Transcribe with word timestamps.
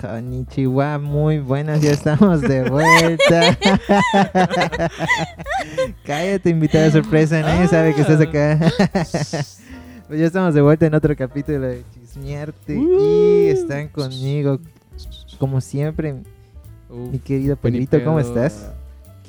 Konnichiwa, 0.00 0.98
muy 0.98 1.40
buenas, 1.40 1.82
ya 1.82 1.90
estamos 1.90 2.40
de 2.40 2.70
vuelta. 2.70 3.58
Cállate, 6.06 6.48
invitada 6.48 6.90
sorpresa, 6.90 7.42
nadie 7.42 7.68
sabe 7.68 7.94
que 7.94 8.00
estás 8.00 8.18
acá. 8.20 8.58
pues 8.88 9.60
ya 10.20 10.24
estamos 10.24 10.54
de 10.54 10.62
vuelta 10.62 10.86
en 10.86 10.94
otro 10.94 11.14
capítulo 11.14 11.60
de 11.60 11.82
Chismearte 11.92 12.78
y 12.78 13.48
están 13.48 13.88
conmigo, 13.88 14.58
como 15.38 15.60
siempre, 15.60 16.14
Uf, 16.88 17.12
mi 17.12 17.18
querido 17.18 17.56
Pedrito, 17.56 18.02
¿cómo 18.02 18.20
estás? 18.20 18.72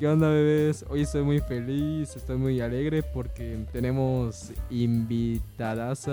¿Qué 0.00 0.08
onda, 0.08 0.30
bebés? 0.30 0.82
Hoy 0.88 1.02
estoy 1.02 1.22
muy 1.22 1.40
feliz, 1.40 2.16
estoy 2.16 2.38
muy 2.38 2.58
alegre 2.62 3.02
porque 3.02 3.66
tenemos 3.70 4.50
invitadas 4.70 6.08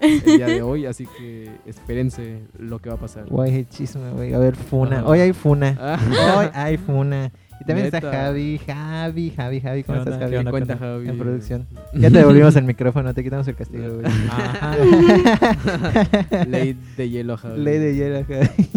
el 0.00 0.22
día 0.22 0.46
de 0.46 0.62
hoy, 0.62 0.86
así 0.86 1.06
que 1.18 1.50
espérense 1.66 2.40
lo 2.58 2.78
que 2.78 2.88
va 2.88 2.94
a 2.94 2.98
pasar. 2.98 3.26
Guay, 3.28 3.54
el 3.54 3.68
chisme, 3.68 4.12
güey. 4.12 4.32
A 4.32 4.38
ver, 4.38 4.56
Funa. 4.56 5.06
Hoy 5.06 5.20
hay 5.20 5.34
Funa. 5.34 5.76
Ah, 5.78 6.38
Hoy 6.38 6.46
hay 6.54 6.78
Funa. 6.78 7.30
Y 7.60 7.64
también 7.64 7.86
está. 7.86 8.00
Javi, 8.00 8.58
Javi, 8.64 9.30
Javi, 9.30 9.60
Javi. 9.60 9.82
¿Cómo 9.82 9.98
¿Qué 10.04 10.10
estás? 10.10 10.18
Javi? 10.20 10.30
¿Qué 10.30 10.38
onda? 10.38 10.50
cuenta, 10.50 10.74
¿Qué 10.74 10.80
Javi? 10.80 11.08
En 11.08 11.18
producción. 11.18 11.66
Ya 11.94 12.10
te 12.10 12.18
devolvimos 12.18 12.54
el 12.56 12.64
micrófono, 12.64 13.12
te 13.14 13.24
quitamos 13.24 13.48
el 13.48 13.54
castigo, 13.56 13.94
güey. 13.94 14.06
Ajá. 14.30 14.76
Ley 16.48 16.76
de 16.96 17.08
hielo, 17.10 17.36
Javi. 17.36 17.60
Ley 17.60 17.78
de 17.78 17.94
hielo, 17.94 18.24
Javi. 18.24 18.68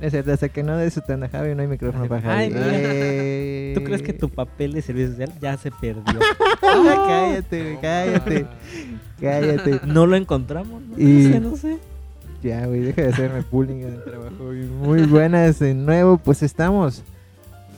No 0.00 0.06
es 0.06 0.10
cierto, 0.12 0.32
hasta 0.32 0.48
que 0.48 0.62
no 0.62 0.76
des 0.76 0.92
su 0.94 1.00
tanda, 1.02 1.28
Javi, 1.28 1.54
no 1.54 1.62
hay 1.62 1.68
micrófono 1.68 2.06
para 2.08 2.20
Javi. 2.22 2.42
Ay. 2.44 2.52
Eh. 2.54 3.72
¿Tú 3.76 3.84
crees 3.84 4.02
que 4.02 4.12
tu 4.12 4.28
papel 4.28 4.72
de 4.72 4.82
servicio 4.82 5.10
social 5.10 5.32
ya 5.40 5.56
se 5.56 5.70
perdió? 5.70 6.02
Ah, 6.62 7.04
cállate, 7.06 7.62
güey, 7.62 7.80
cállate. 7.80 8.46
Cállate. 9.20 9.80
No 9.86 10.06
lo 10.06 10.16
encontramos, 10.16 10.82
no, 10.82 10.98
Y- 10.98 11.32
sé, 11.32 11.40
no 11.40 11.56
sé. 11.56 11.78
Ya, 12.42 12.66
güey, 12.66 12.80
deja 12.80 13.02
de 13.02 13.08
hacerme 13.08 13.42
bullying 13.50 13.76
en 13.82 13.94
el 13.94 14.04
trabajo. 14.04 14.36
güey. 14.44 14.64
Muy 14.66 15.02
buenas 15.06 15.58
de 15.60 15.72
nuevo, 15.74 16.18
pues 16.18 16.42
estamos. 16.42 17.02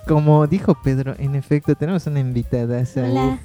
Como 0.06 0.46
dijo 0.46 0.76
Pedro, 0.84 1.14
en 1.18 1.34
efecto, 1.34 1.74
tenemos 1.74 2.06
una 2.06 2.20
invitada 2.20 2.82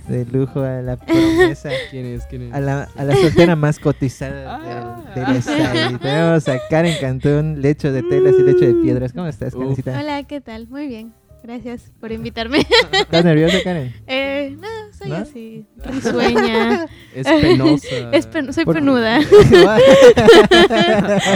de 0.08 0.26
lujo 0.32 0.62
a 0.62 0.82
la 0.82 0.96
promesa. 0.96 1.70
¿Quién 1.90 2.06
es? 2.06 2.26
¿Quién 2.26 2.44
es? 2.44 2.54
A 2.54 2.60
la, 2.60 2.88
a 2.96 3.04
la 3.04 3.16
soltera 3.16 3.56
más 3.56 3.80
cotizada 3.80 4.56
Ah. 4.58 5.04
del, 5.16 5.26
del 5.26 5.36
estado. 5.38 5.92
Y 5.96 5.98
Tenemos 5.98 6.48
a 6.48 6.60
Karen 6.70 6.96
Cantón, 7.02 7.62
lecho 7.64 7.92
de 7.92 8.04
telas 8.04 8.36
y 8.38 8.44
lecho 8.44 8.66
de 8.66 8.76
piedras. 8.76 9.12
¿Cómo 9.12 9.26
estás. 9.28 9.56
Karencita? 9.56 10.00
Hola, 10.00 10.24
¿qué 10.24 10.40
tal? 10.40 10.68
Muy 10.68 10.88
bien. 10.88 11.14
Gracias 11.44 11.92
por 12.00 12.12
invitarme. 12.12 12.60
¿Estás 12.92 13.26
nerviosa, 13.26 13.58
Karen? 13.64 13.94
eh, 14.08 14.56
no, 14.60 14.68
soy 14.98 15.10
¿No? 15.10 15.16
así, 15.16 15.66
risueña. 15.84 16.86
Es 17.16 17.28
penosa. 17.28 18.12
Es 18.14 18.26
pen- 18.28 18.54
soy 18.54 18.64
Por- 18.66 18.76
penuda. 18.76 19.18
A 19.18 19.20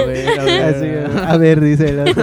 ver, 0.05 0.39
a 0.39 0.43
ver. 0.45 0.63
Así, 0.63 0.85
a 1.21 1.37
ver, 1.37 1.59
dice 1.61 1.95
güey. 1.95 2.13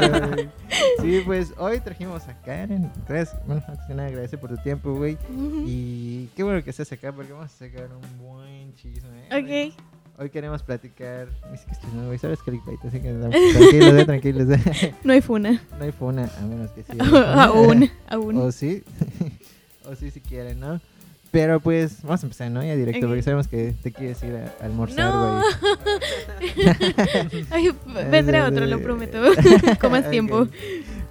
Sí, 1.01 1.23
pues 1.27 1.53
hoy 1.59 1.81
trajimos 1.81 2.27
a 2.29 2.41
Karen. 2.43 2.91
Gracias, 3.09 3.37
bueno, 3.47 3.63
antes 3.69 3.85
que 3.87 3.95
nada, 3.95 4.09
agradece 4.09 4.39
por 4.39 4.51
tu 4.51 4.57
tiempo, 4.63 4.95
güey. 4.95 5.19
Y 5.67 6.29
qué 6.37 6.43
bueno 6.43 6.63
que 6.65 6.71
estés 6.71 6.91
acá 6.93 7.13
porque 7.13 7.33
vamos 7.33 7.53
a 7.53 7.57
sacar 7.59 7.89
un 7.93 8.19
buen 8.19 8.75
chisme. 8.75 9.27
güey. 9.31 9.71
ok. 9.71 9.75
Hoy 10.19 10.31
queremos 10.31 10.63
platicar. 10.63 11.29
Que. 12.11 12.19
Sabes 12.19 12.41
clickbait, 12.43 12.79
así 12.85 13.01
que 13.01 13.13
no, 13.13 13.31
tranquilos, 13.31 13.95
eh, 13.95 14.05
tranquilos. 14.05 14.49
eh. 14.51 14.95
No 15.05 15.13
hay 15.13 15.21
funa. 15.21 15.63
No 15.79 15.85
hay 15.85 15.93
funa, 15.93 16.31
a 16.39 16.43
menos 16.43 16.71
que 16.71 16.83
sí. 16.83 16.93
aún, 17.01 17.91
aún. 18.09 18.37
O 18.37 18.53
sí. 18.53 18.85
o 19.85 19.95
sí, 19.97 20.11
si 20.11 20.21
quieren, 20.21 20.61
¿no? 20.61 20.81
Pero 21.31 21.61
pues, 21.61 22.03
vamos 22.03 22.23
a 22.23 22.27
empezar, 22.27 22.51
¿no? 22.51 22.63
Ya 22.63 22.77
directo, 22.77 23.07
Ok. 23.07 23.11
porque 23.11 23.23
sabemos 23.23 23.49
que 23.49 23.73
te 23.83 23.91
quieres 23.91 24.23
ir 24.23 24.37
a, 24.37 24.53
a 24.63 24.67
almorzar, 24.67 25.13
No. 25.13 25.41
güey. 25.41 26.67
Ay, 27.51 27.71
vendré 28.11 28.43
otro, 28.43 28.67
lo 28.67 28.81
prometo. 28.83 29.19
Con 29.81 29.93
más 29.93 30.05
Ok. 30.05 30.11
tiempo. 30.11 30.47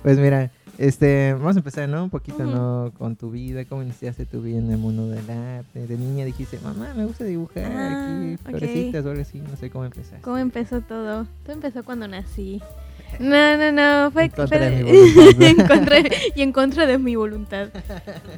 Pues 0.04 0.20
mira, 0.20 0.52
este, 0.88 1.34
vamos 1.34 1.56
a 1.56 1.59
empezar, 1.59 1.88
¿no? 1.90 2.03
Un 2.03 2.09
poquito. 2.09 2.44
¿no? 2.44 2.92
Con 2.97 3.16
tu 3.16 3.31
vida, 3.31 3.66
cómo 3.66 3.81
iniciaste 3.84 4.25
tu 4.25 4.42
vida 4.42 4.58
en 4.59 4.72
el 4.72 4.78
mundo 4.78 5.08
del 5.08 5.30
arte. 5.30 5.88
De 5.88 5.97
niña 5.97 6.25
dijiste, 6.25 6.59
mamá, 6.64 6.94
me 6.96 7.06
gusta 7.06 7.24
dibujar 7.24 7.72
Ah, 7.72 8.18
aquí, 8.19 8.38
florecitas 8.38 9.06
o 9.06 9.09
algo 9.12 9.22
así, 9.22 9.40
no 9.40 9.56
sé 9.58 9.69
cómo 9.69 9.86
empezaste. 9.86 10.22
¿Cómo 10.22 10.38
empezó 10.38 10.81
todo? 10.81 11.25
Todo 11.44 11.53
empezó 11.53 11.84
cuando 11.84 12.08
nací. 12.08 12.62
No, 13.19 13.58
no, 13.58 13.72
no. 13.74 14.09
Fue, 14.12 14.24
En 14.24 14.30
contra 14.31 14.58
fue 14.58 14.69
de 14.69 14.84
mi 14.84 14.84
voluntad, 15.14 15.38
¿no? 15.38 15.46
en 15.46 15.68
contra- 15.68 15.97
y 16.34 16.42
en 16.42 16.52
contra 16.53 16.86
de 16.86 16.98
mi 16.98 17.16
voluntad. 17.18 17.68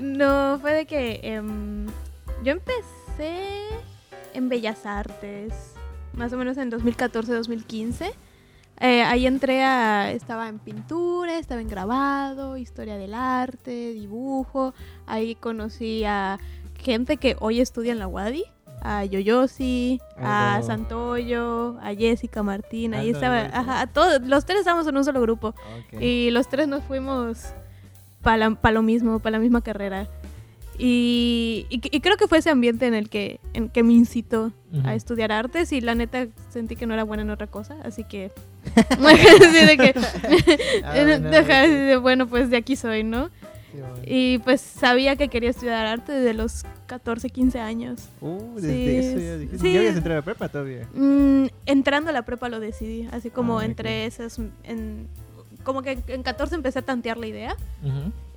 No, 0.01 0.57
fue 0.59 0.73
de 0.73 0.85
que 0.87 1.19
em, 1.21 1.85
yo 2.43 2.53
empecé 2.53 3.37
en 4.33 4.49
Bellas 4.49 4.87
Artes, 4.87 5.53
más 6.17 6.33
o 6.33 6.37
menos 6.37 6.57
en 6.57 6.71
2014-2015. 6.71 8.11
Eh, 8.79 9.03
ahí 9.03 9.27
entré 9.27 9.63
a. 9.63 10.11
Estaba 10.11 10.49
en 10.49 10.59
pintura, 10.59 11.37
estaba 11.37 11.61
en 11.61 11.67
grabado, 11.67 12.57
historia 12.57 12.97
del 12.97 13.13
arte, 13.13 13.93
dibujo. 13.93 14.73
Ahí 15.05 15.35
conocí 15.35 16.03
a 16.05 16.39
gente 16.79 17.17
que 17.17 17.35
hoy 17.39 17.61
estudia 17.61 17.91
en 17.91 17.99
la 17.99 18.07
UADI. 18.07 18.43
A 18.85 19.05
Yoyosi, 19.05 20.01
a 20.17 20.55
Aldo. 20.55 20.67
Santoyo, 20.67 21.77
a 21.81 21.95
Jessica 21.95 22.43
Martín. 22.43 22.93
Ahí 22.93 23.07
Aldo, 23.07 23.17
estaba. 23.17 23.39
Aldo. 23.39 23.57
Ajá, 23.57 23.81
a 23.81 23.87
todos, 23.87 24.21
los 24.23 24.43
tres 24.43 24.59
estábamos 24.59 24.85
en 24.87 24.97
un 24.97 25.05
solo 25.05 25.21
grupo. 25.21 25.49
Ok. 25.49 26.01
Y 26.01 26.31
los 26.31 26.49
tres 26.49 26.67
nos 26.67 26.83
fuimos 26.83 27.53
para 28.21 28.49
lo 28.49 28.81
mismo, 28.81 29.19
para 29.19 29.37
la 29.37 29.39
misma 29.39 29.61
carrera. 29.61 30.09
Y, 30.85 31.65
y- 31.69 31.79
y 31.95 32.01
creo 32.01 32.17
que 32.17 32.27
fue 32.27 32.39
ese 32.39 32.49
ambiente 32.49 32.85
en 32.85 32.93
el 32.93 33.09
que, 33.09 33.39
en 33.53 33.69
que 33.69 33.83
me 33.83 33.93
incitó 33.93 34.51
Ujú. 34.73 34.85
a 34.85 34.95
estudiar 34.95 35.31
artes 35.31 35.71
y 35.71 35.79
la 35.79 35.95
neta 35.95 36.27
sentí 36.49 36.75
que 36.75 36.85
no 36.85 36.93
era 36.93 37.05
buena 37.05 37.23
en 37.23 37.29
otra 37.29 37.47
cosa, 37.47 37.77
así 37.83 38.03
que... 38.03 38.31
de 38.75 39.77
que 39.77 39.93
Ah, 40.83 40.93
bueno, 40.93 41.29
Ajá, 41.29 41.39
así 41.61 41.71
ok. 41.71 41.71
de, 41.71 41.97
bueno, 41.97 42.27
pues 42.27 42.49
de 42.49 42.57
aquí 42.57 42.75
soy, 42.75 43.03
¿no? 43.05 43.29
Sí, 43.71 43.79
bueno. 43.79 43.95
Y 44.05 44.39
pues 44.39 44.59
sabía 44.59 45.15
que 45.15 45.29
quería 45.29 45.51
estudiar 45.51 45.85
arte 45.85 46.11
desde 46.11 46.33
los 46.33 46.65
14, 46.87 47.29
15 47.29 47.59
años. 47.61 48.09
Uh, 48.19 48.55
desde 48.55 48.69
sí, 48.69 49.07
eso 49.07 49.19
ya 49.19 49.37
dijiste. 49.37 49.59
sí. 49.59 49.73
¿Ya 49.73 49.79
habías 49.79 49.95
entrado 49.95 50.17
a 50.17 50.19
la 50.19 50.25
prepa 50.25 50.49
todavía? 50.49 50.85
Mm, 50.93 51.45
entrando 51.65 52.09
a 52.09 52.13
la 52.13 52.23
prepa 52.23 52.49
lo 52.49 52.59
decidí, 52.59 53.07
así 53.13 53.29
como 53.29 53.59
Ah, 53.59 53.65
entre 53.65 54.05
esas... 54.05 54.37
En, 54.65 55.07
como 55.63 55.81
que 55.81 55.99
en 56.07 56.23
14 56.23 56.55
empecé 56.55 56.79
a 56.79 56.81
tantear 56.81 57.17
la 57.17 57.27
idea. 57.27 57.55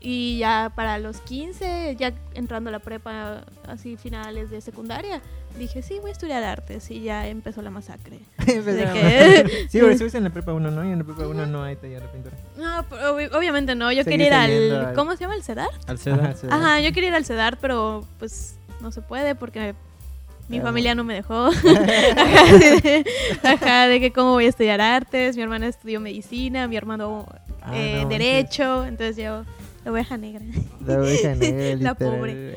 Y 0.00 0.38
ya 0.38 0.70
para 0.75 0.98
los 0.98 1.20
15, 1.22 1.97
ya 1.98 2.12
entrando 2.34 2.69
a 2.69 2.72
la 2.72 2.78
prepa, 2.78 3.44
así 3.66 3.97
finales 3.97 4.50
de 4.50 4.60
secundaria, 4.60 5.20
dije, 5.59 5.82
sí, 5.82 5.98
voy 6.00 6.10
a 6.10 6.12
estudiar 6.12 6.44
artes. 6.44 6.91
Y 6.91 7.00
ya 7.00 7.26
empezó 7.26 7.62
la 7.62 7.70
masacre. 7.70 8.20
Empezamos. 8.47 8.92
que- 8.94 9.66
Sí, 9.70 9.78
porque 9.81 9.92
estuviste 9.94 10.19
en 10.19 10.25
la 10.25 10.31
prepa 10.31 10.53
1, 10.53 10.70
¿no? 10.70 10.84
Y 10.84 10.92
en 10.92 10.98
la 10.98 11.04
prepa 11.04 11.26
1 11.26 11.47
no 11.47 11.64
hay 11.64 11.76
taller 11.76 12.03
de 12.03 12.09
pintura. 12.09 12.37
No, 12.56 12.84
pero 12.88 13.16
obvi- 13.19 13.34
obviamente 13.34 13.75
no. 13.75 13.91
Yo 13.91 14.04
Seguiste 14.04 14.25
quería 14.31 14.48
ir 14.66 14.72
al... 14.75 14.87
al- 14.88 14.94
¿Cómo 14.94 15.12
se 15.16 15.20
llama? 15.25 15.34
¿El 15.34 15.43
CEDAR? 15.43 15.70
Al 15.87 15.97
Ajá, 15.97 16.04
CEDAR. 16.04 16.37
sí. 16.37 16.47
Ajá, 16.50 16.81
yo 16.81 16.93
quería 16.93 17.08
ir 17.08 17.14
al 17.16 17.25
CEDAR, 17.25 17.58
pero 17.60 18.04
pues 18.19 18.58
no 18.81 18.93
se 18.93 19.00
puede 19.03 19.34
porque 19.34 19.75
mi 20.49 20.61
familia 20.61 20.95
no 20.95 21.05
me 21.05 21.15
dejó. 21.15 21.47
Ajá, 22.17 22.59
de, 22.59 23.05
ajá, 23.43 23.89
de 23.89 24.01
que 24.01 24.12
cómo 24.12 24.33
voy 24.33 24.47
a 24.47 24.49
estudiar 24.49 24.81
artes. 24.81 25.37
Mi 25.37 25.43
hermana 25.43 25.67
estudió 25.67 26.01
medicina, 26.01 26.69
mi 26.69 26.77
hermano 26.77 27.27
Ah, 27.62 27.73
eh, 27.77 28.01
no, 28.03 28.09
derecho. 28.09 28.85
Entonces 28.85 29.17
yo, 29.17 29.45
la 29.85 29.91
oveja 29.91 30.17
negra. 30.17 30.45
La 30.87 30.99
oveja 31.01 31.35
negra, 31.35 31.77
La 31.83 31.95
pobre. 31.95 32.55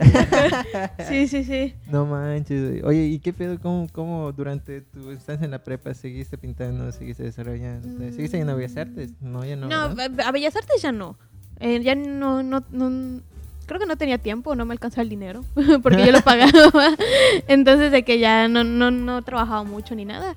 sí, 1.10 1.28
sí, 1.28 1.44
sí. 1.44 1.74
No 1.92 2.06
manches. 2.06 2.84
Oye, 2.84 3.06
¿y 3.08 3.20
qué 3.20 3.34
pedo? 3.34 3.60
¿Cómo, 3.60 3.88
¿Cómo 3.92 4.32
durante 4.34 4.82
tu 4.82 5.10
estancia 5.12 5.46
en 5.46 5.52
la 5.52 5.64
prepa 5.64 5.94
seguiste 5.96 6.38
pintando, 6.38 6.92
seguiste 6.92 7.24
desarrollando? 7.24 7.88
Mm. 7.88 8.14
¿Seguiste 8.14 8.38
yendo 8.38 8.54
a 8.54 8.56
Bellas 8.56 8.78
Artes? 8.78 9.14
No, 9.20 9.44
ya 9.44 9.56
no. 9.56 9.68
No, 9.68 9.96
¿verdad? 9.96 10.28
a 10.28 10.32
Bellas 10.32 10.56
Artes 10.56 10.82
ya 10.82 10.92
no. 10.92 11.18
Eh, 11.60 11.82
ya 11.84 11.96
no, 11.96 12.44
no, 12.44 12.64
no- 12.72 13.22
creo 13.70 13.80
que 13.80 13.86
no 13.86 13.96
tenía 13.96 14.18
tiempo, 14.18 14.54
no 14.56 14.66
me 14.66 14.74
alcanzaba 14.74 15.04
el 15.04 15.10
dinero, 15.10 15.46
porque 15.84 16.06
yo 16.06 16.12
lo 16.12 16.20
pagaba. 16.22 16.96
Entonces 17.48 17.92
de 17.94 18.04
que 18.04 18.20
ya 18.20 18.50
no, 18.50 18.66
no, 18.66 18.92
no 18.92 19.22
trabajaba 19.22 19.64
mucho 19.64 19.96
ni 19.96 20.04
nada. 20.04 20.36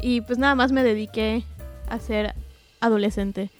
Y 0.00 0.22
pues 0.22 0.38
nada 0.38 0.54
más 0.54 0.72
me 0.72 0.82
dediqué 0.82 1.44
a 1.90 1.98
ser 1.98 2.34
adolescente. 2.80 3.50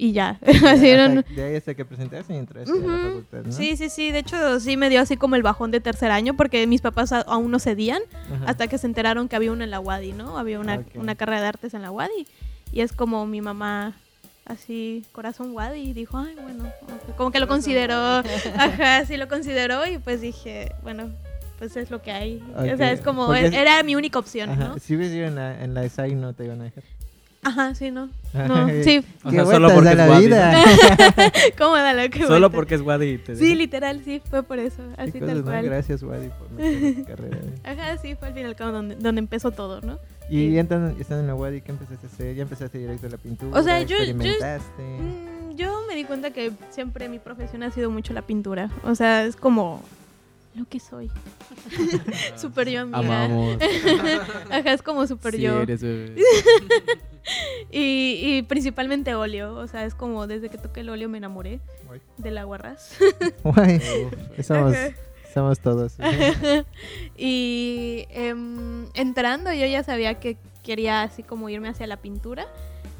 Y 0.00 0.12
ya. 0.12 0.38
Hasta- 0.46 0.76
de 0.76 1.42
ahí 1.44 1.56
hasta 1.56 1.74
que 1.74 1.84
presentaste 1.84 2.32
y 2.32 2.36
entraste 2.36 2.70
a 2.70 2.74
Ujú. 2.74 2.88
la 2.88 2.98
facultad, 2.98 3.38
¿no? 3.46 3.52
Sí, 3.52 3.76
sí, 3.76 3.88
sí. 3.90 4.12
De 4.12 4.20
hecho, 4.20 4.60
sí 4.60 4.76
me 4.76 4.90
dio 4.90 5.00
así 5.00 5.16
como 5.16 5.34
el 5.36 5.42
bajón 5.42 5.70
de 5.72 5.80
tercer 5.80 6.10
año 6.12 6.34
porque 6.34 6.64
mis 6.68 6.80
papás 6.80 7.12
aún 7.12 7.50
no 7.50 7.58
cedían 7.58 8.00
Ajá. 8.32 8.44
hasta 8.46 8.66
que 8.68 8.78
se 8.78 8.86
enteraron 8.86 9.28
que 9.28 9.34
había 9.36 9.50
una 9.52 9.64
en 9.64 9.70
la 9.72 9.80
UADI, 9.80 10.12
¿no? 10.12 10.38
Había 10.38 10.60
una, 10.60 10.76
Ok. 10.76 10.86
una 10.94 11.14
carrera 11.16 11.40
de 11.42 11.46
artes 11.48 11.74
en 11.74 11.82
la 11.82 11.90
UADI. 11.90 12.26
Y 12.70 12.80
es 12.82 12.92
como 12.92 13.26
mi 13.26 13.40
mamá, 13.40 13.96
así, 14.48 15.04
corazón 15.12 15.50
UADI, 15.52 15.80
y 15.80 15.92
dijo, 15.92 16.18
ay, 16.18 16.34
bueno, 16.42 16.64
ok". 16.64 17.16
como 17.16 17.30
que 17.30 17.38
lo 17.40 17.46
consideró, 17.48 17.94
Wadi. 18.18 18.28
ajá, 18.56 19.04
sí 19.06 19.16
lo 19.16 19.28
consideró 19.28 19.86
y 19.86 19.98
pues 19.98 20.20
dije, 20.20 20.72
bueno, 20.82 21.10
pues 21.58 21.76
es 21.76 21.90
lo 21.90 22.00
que 22.02 22.10
hay. 22.12 22.42
O 22.56 22.76
sea, 22.76 22.92
es 22.92 23.00
como, 23.00 23.34
es- 23.34 23.52
era 23.52 23.82
mi 23.82 23.94
única 23.96 24.18
opción, 24.18 24.50
Ajá. 24.50 24.68
¿no? 24.68 24.78
Si 24.78 24.96
hubiese 24.96 25.16
ido 25.16 25.26
en 25.26 25.34
la, 25.36 25.62
en 25.62 25.74
la 25.74 25.84
ESAI 25.84 26.14
no 26.14 26.32
te 26.32 26.44
iban 26.44 26.60
a 26.60 26.64
dejar. 26.64 26.84
Ajá, 27.44 27.72
sí, 27.74 27.90
¿no? 27.92 28.10
No, 28.34 28.68
sí, 28.84 29.02
O 29.24 29.30
sea, 29.30 29.44
solo 29.46 29.70
porque 29.72 29.90
es 29.90 29.96
la 29.96 30.08
Wadi, 30.08 30.26
vida. 30.26 30.64
¿cómo 31.58 31.76
da 31.76 31.92
la 31.92 32.08
que 32.08 32.20
Solo 32.22 32.28
vuelta? 32.48 32.50
porque 32.50 32.74
es 32.74 32.80
Wadi. 32.82 33.18
Te 33.18 33.36
Sí, 33.36 33.54
literal, 33.54 34.02
sí, 34.04 34.20
fue 34.28 34.42
por 34.42 34.58
eso, 34.58 34.82
así 34.96 35.12
cosas, 35.12 35.28
tal 35.28 35.38
¿no? 35.38 35.44
cual. 35.44 35.64
Gracias, 35.64 36.02
Wadi, 36.02 36.28
por 36.30 36.48
tu 36.48 37.04
carrera. 37.04 37.36
eh. 37.38 37.54
Ajá, 37.64 37.98
sí, 37.98 38.16
fue 38.16 38.28
al 38.28 38.34
fin 38.34 38.42
y 38.42 38.46
al 38.46 38.56
cabo 38.56 38.72
donde, 38.72 38.96
donde 38.96 39.20
empezó 39.20 39.50
todo, 39.52 39.80
¿no? 39.80 39.98
Y 40.30 40.52
ya 40.52 40.60
estando 40.60 40.90
en 41.20 41.26
la 41.26 41.34
UAD, 41.34 41.52
¿y 41.54 41.60
¿qué 41.62 41.72
empezaste 41.72 42.06
a 42.06 42.10
hacer? 42.10 42.34
¿Ya 42.36 42.42
empezaste 42.42 42.78
directo 42.78 43.06
a 43.06 43.10
la 43.10 43.16
pintura? 43.16 43.58
O 43.58 43.62
sea, 43.62 43.80
yo- 43.82 43.96
yo- 43.96 44.02
experimentaste? 44.04 44.82
Mm, 44.82 45.56
Yo 45.56 45.80
me 45.88 45.96
di 45.96 46.04
cuenta 46.04 46.30
que 46.30 46.52
siempre 46.70 47.08
mi 47.08 47.18
profesión 47.18 47.62
ha 47.64 47.70
sido 47.72 47.90
mucho 47.90 48.12
la 48.12 48.22
pintura. 48.22 48.70
O 48.84 48.94
sea, 48.94 49.24
es 49.24 49.34
como 49.36 49.82
lo 50.54 50.66
que 50.66 50.78
soy. 50.80 51.10
Super 52.36 52.68
yo, 52.68 52.82
amiga. 52.82 52.98
Amamos. 52.98 53.56
Ajá, 54.50 54.72
es 54.72 54.82
como 54.82 55.06
super 55.06 55.34
Sí, 55.34 55.40
yo. 55.42 55.60
eres 55.62 55.82
bebé. 55.82 56.14
Y, 57.70 58.20
y 58.38 58.42
principalmente 58.42 59.14
óleo. 59.14 59.54
O 59.56 59.66
sea, 59.66 59.84
es 59.84 59.94
como 59.94 60.26
desde 60.26 60.48
que 60.48 60.58
toqué 60.58 60.80
el 60.80 60.90
óleo 60.90 61.08
me 61.08 61.18
enamoré 61.18 61.60
Guay. 61.86 62.00
del 62.18 62.38
aguarrás. 62.38 62.96
Guay, 63.42 63.80
somos, 64.42 64.74
Ajá. 64.74 64.90
somos 65.34 65.60
todos. 65.60 65.96
y 67.16 68.06
em, 68.10 68.86
entrando 68.94 69.52
yo 69.52 69.66
ya 69.66 69.82
sabía 69.82 70.18
que 70.20 70.36
quería 70.62 71.02
así 71.02 71.22
como 71.22 71.48
irme 71.48 71.68
hacia 71.68 71.86
la 71.86 71.96
pintura, 71.96 72.46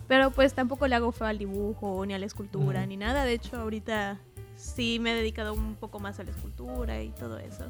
pero 0.06 0.30
pues 0.30 0.54
tampoco 0.54 0.88
le 0.88 0.94
hago 0.94 1.12
feo 1.12 1.26
al 1.26 1.38
dibujo 1.38 2.04
ni 2.06 2.14
a 2.14 2.18
la 2.18 2.26
escultura 2.26 2.86
ni 2.86 2.96
nada. 2.96 3.24
De 3.24 3.34
hecho, 3.34 3.56
ahorita 3.56 4.18
sí 4.56 4.98
me 5.00 5.12
he 5.12 5.14
dedicado 5.14 5.54
un 5.54 5.74
poco 5.74 6.00
más 6.00 6.18
a 6.18 6.24
la 6.24 6.30
escultura 6.30 7.02
y 7.02 7.10
todo 7.10 7.38
eso. 7.38 7.64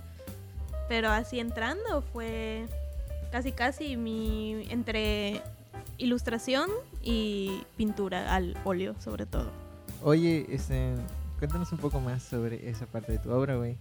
Pero 0.89 1.11
así 1.11 1.39
entrando 1.41 2.03
fue 2.13 2.67
casi 3.31 3.53
casi 3.53 3.97
mi 3.97 4.67
entre 4.71 5.43
ilustración 5.99 6.71
y 7.03 7.63
pintura 7.77 8.35
al 8.35 8.57
óleo 8.65 8.95
sobre 9.01 9.27
todo. 9.27 9.51
Oye, 10.03 10.47
este, 10.49 10.95
cuéntanos 11.39 11.73
un 11.73 11.79
poco 11.79 12.01
más 12.01 12.23
sobre 12.23 12.71
esa 12.71 12.87
parte 12.87 13.13
de 13.13 13.19
tu 13.19 13.31
obra, 13.31 13.57
güey. 13.57 13.77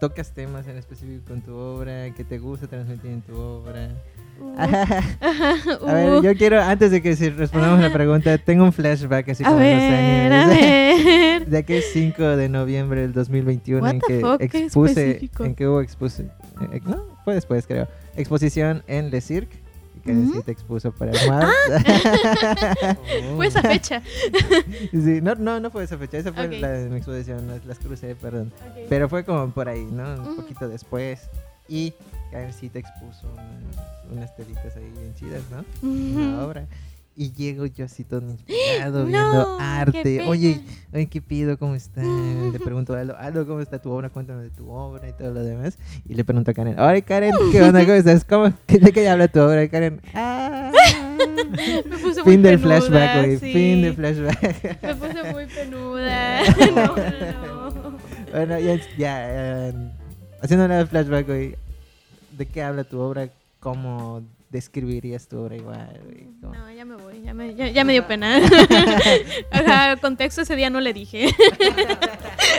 ¿Tocas 0.00 0.30
temas 0.32 0.66
en 0.68 0.76
específico 0.76 1.22
con 1.26 1.40
tu 1.40 1.54
obra? 1.54 2.10
¿Qué 2.14 2.22
te 2.22 2.38
gusta 2.38 2.66
transmitir 2.66 3.10
en 3.10 3.22
tu 3.22 3.34
obra? 3.34 3.88
Uh, 4.38 4.54
A 5.88 5.92
ver, 5.94 6.12
uh. 6.12 6.22
yo 6.22 6.34
quiero, 6.34 6.60
antes 6.60 6.90
de 6.90 7.00
que 7.00 7.14
respondamos 7.30 7.80
la 7.80 7.90
pregunta, 7.90 8.36
tengo 8.36 8.64
un 8.64 8.72
flashback 8.74 9.30
así 9.30 9.42
como 9.42 9.58
en 9.58 9.78
ver, 9.78 10.32
a 10.32 10.42
animes. 10.44 11.04
ver. 11.04 11.46
De 11.46 11.58
aquel 11.58 11.82
5 11.82 12.22
de 12.36 12.48
noviembre 12.50 13.00
del 13.00 13.14
2021 13.14 13.82
What 13.82 13.90
en 13.92 14.00
que 14.00 14.20
fuck, 14.20 14.40
expuse, 14.42 15.30
en 15.38 15.54
que 15.54 15.66
hubo 15.66 15.80
expuse, 15.80 16.24
eh, 16.72 16.80
no, 16.84 17.04
fue 17.24 17.34
después 17.34 17.66
creo, 17.66 17.88
exposición 18.16 18.82
en 18.88 19.10
Le 19.10 19.22
Cirque, 19.22 19.56
Ujú. 20.12 20.32
sí 20.34 20.42
te 20.42 20.52
expuso 20.52 20.92
para 20.92 21.12
Smart. 21.18 21.48
Fue 23.36 23.46
esa 23.46 23.62
fecha. 23.62 24.02
sí, 24.90 25.20
no, 25.22 25.34
no, 25.34 25.60
no 25.60 25.70
fue 25.70 25.84
esa 25.84 25.98
fecha, 25.98 26.18
esa 26.18 26.32
fue 26.32 26.48
la 26.60 26.70
de 26.70 26.88
mi 26.88 26.96
exposición, 26.96 27.46
las, 27.48 27.64
las 27.64 27.78
crucé, 27.78 28.14
perdón. 28.14 28.52
Pero 28.88 29.08
fue 29.08 29.24
como 29.24 29.50
por 29.50 29.68
ahí, 29.68 29.84
¿no? 29.90 30.14
Un 30.28 30.36
poquito 30.36 30.68
después. 30.68 31.28
Y 31.68 31.92
Karen 32.30 32.52
sí 32.52 32.68
te 32.68 32.78
expuso 32.78 33.26
unas, 33.32 34.12
unas 34.12 34.36
telitas 34.36 34.76
ahí 34.76 34.88
bien 34.96 35.14
chidas, 35.14 35.42
¿no? 35.50 35.64
Una 35.88 36.36
Ujú. 36.38 36.46
obra. 36.46 36.66
Y 37.18 37.32
llego 37.32 37.64
yo 37.64 37.86
así 37.86 38.04
todo 38.04 38.20
inspirado, 38.30 39.00
No, 39.00 39.06
viendo 39.06 39.58
arte. 39.58 40.20
Oye, 40.28 40.60
oye, 40.92 41.06
¿qué 41.06 41.22
pido? 41.22 41.58
¿Cómo 41.58 41.74
está? 41.74 42.02
Le 42.52 42.60
pregunto 42.60 42.94
a 42.94 43.00
Aldo, 43.00 43.16
Aldo, 43.16 43.46
¿cómo 43.46 43.60
está 43.60 43.80
tu 43.80 43.90
obra? 43.90 44.10
Cuéntame 44.10 44.42
de 44.42 44.50
tu 44.50 44.68
obra 44.68 45.08
y 45.08 45.12
todo 45.14 45.32
lo 45.32 45.42
demás. 45.42 45.78
Y 46.06 46.14
le 46.14 46.24
pregunto 46.24 46.50
a 46.50 46.54
Karen, 46.54 46.78
oye, 46.78 47.00
Karen, 47.02 47.32
¿qué 47.50 47.62
onda? 47.62 47.80
¿Cómo 47.80 47.94
estás? 47.94 48.24
¿Cómo? 48.24 48.52
¿De 48.68 48.92
qué 48.92 49.08
habla 49.08 49.28
tu 49.28 49.40
obra? 49.40 49.66
Karen, 49.68 50.02
ah. 50.14 50.70
Me 51.86 51.98
puse 51.98 52.22
muy 52.22 52.32
fin 52.34 52.42
del 52.42 52.58
penuda, 52.58 52.80
flashback, 52.80 53.24
güey. 53.24 53.38
sí. 53.38 53.52
Fin 53.52 53.82
del 53.82 53.94
flashback. 53.94 54.82
Me 54.82 54.94
puse 54.94 55.32
muy 55.32 55.46
penuda. 55.46 56.42
No, 56.74 56.96
no, 56.96 57.70
no. 57.70 57.98
bueno, 58.30 58.58
ya, 58.58 58.78
ya 58.98 59.68
eh, 59.68 59.74
haciendo 60.42 60.66
el 60.66 60.86
flashback, 60.86 61.26
güey. 61.26 61.56
¿De 62.36 62.46
qué 62.46 62.62
habla 62.62 62.84
tu 62.84 63.00
obra? 63.00 63.30
¿Cómo 63.60 64.22
describirías 64.50 65.26
tu 65.28 65.38
obra 65.38 65.56
igual, 65.56 66.00
güey? 66.04 66.28
¿Cómo? 66.40 66.54
No, 66.54 66.70
ya 66.72 66.84
me 66.84 66.96
voy, 66.96 67.20
ya 67.22 67.34
me, 67.34 67.54
ya, 67.54 67.68
ya 67.68 67.84
me 67.84 67.92
dio 67.92 68.06
pena. 68.06 68.38
Ajá, 69.50 69.96
contexto 69.96 70.42
ese 70.42 70.56
día 70.56 70.70
no 70.70 70.80
le 70.80 70.92
dije. 70.92 71.28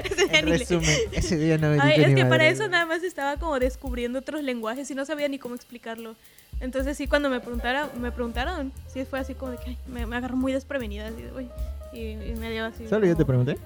Ese 0.04 0.26
día 0.28 0.40
En 0.40 0.50
le- 0.50 0.58
resumen, 0.58 0.96
ese 1.12 1.38
día 1.38 1.58
no 1.58 1.70
me 1.70 1.80
Ay, 1.82 2.02
es 2.02 2.08
que 2.10 2.16
para 2.24 2.30
madre, 2.30 2.50
eso 2.50 2.60
güey. 2.64 2.70
nada 2.72 2.86
más 2.86 3.04
estaba 3.04 3.38
como 3.38 3.58
descubriendo 3.60 4.20
otros 4.20 4.44
lenguajes 4.44 4.90
y 4.92 4.96
no 4.96 5.06
sabía 5.06 5.28
ni 5.28 5.40
cómo 5.40 5.56
explicarlo. 5.56 6.16
Entonces 6.60 6.98
sí, 6.98 7.08
cuando 7.08 7.30
me 7.30 7.40
preguntara, 7.40 7.90
me 8.00 8.12
preguntaron, 8.12 8.72
sí 8.88 9.06
fue 9.06 9.20
así 9.20 9.34
como 9.34 9.52
de 9.54 9.58
que 9.58 9.70
ay, 9.72 9.78
me, 9.88 10.06
me 10.06 10.16
agarró 10.18 10.36
muy 10.36 10.52
desprevenida. 10.54 11.08
Así 11.08 11.22
de, 11.22 11.32
uy, 11.32 11.50
y, 11.94 12.12
y 12.12 12.36
me 12.38 12.52
dio 12.52 12.66
así. 12.66 12.88
¿Solo 12.88 13.06
yo 13.08 13.16
te 13.16 13.24
como- 13.26 13.44
pregunté? 13.44 13.58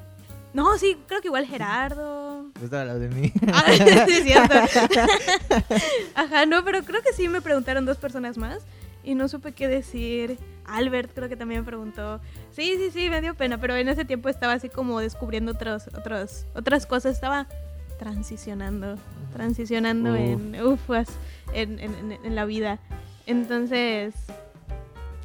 No, 0.53 0.77
sí, 0.77 0.97
creo 1.07 1.21
que 1.21 1.27
igual 1.29 1.45
Gerardo. 1.45 2.47
Pues 2.53 2.65
estaba 2.65 2.81
hablando 2.83 3.07
de 3.07 3.09
mí. 3.21 3.31
Ah, 3.53 3.63
sí, 4.07 4.13
es 4.13 4.23
cierto. 4.23 4.55
Ajá, 6.15 6.45
no, 6.45 6.63
pero 6.63 6.83
creo 6.83 7.01
que 7.01 7.13
sí 7.13 7.27
me 7.29 7.41
preguntaron 7.41 7.85
dos 7.85 7.97
personas 7.97 8.37
más 8.37 8.59
y 9.03 9.15
no 9.15 9.27
supe 9.27 9.53
qué 9.53 9.67
decir. 9.67 10.37
Albert 10.65 11.11
creo 11.13 11.27
que 11.29 11.35
también 11.35 11.61
me 11.61 11.65
preguntó. 11.65 12.19
Sí, 12.51 12.75
sí, 12.77 12.91
sí, 12.91 13.09
me 13.09 13.21
dio 13.21 13.33
pena, 13.35 13.57
pero 13.59 13.75
en 13.75 13.87
ese 13.89 14.05
tiempo 14.05 14.29
estaba 14.29 14.53
así 14.53 14.69
como 14.69 14.99
descubriendo 14.99 15.51
otros, 15.53 15.87
otros, 15.97 16.45
otras 16.53 16.85
cosas. 16.85 17.15
Estaba 17.15 17.47
transicionando, 17.97 18.95
transicionando 19.33 20.11
Uf. 20.13 20.17
en, 20.19 20.61
ufas, 20.63 21.07
en, 21.53 21.79
en, 21.79 21.93
en- 21.95 22.19
en 22.25 22.35
la 22.35 22.45
vida. 22.45 22.79
Entonces, 23.25 24.13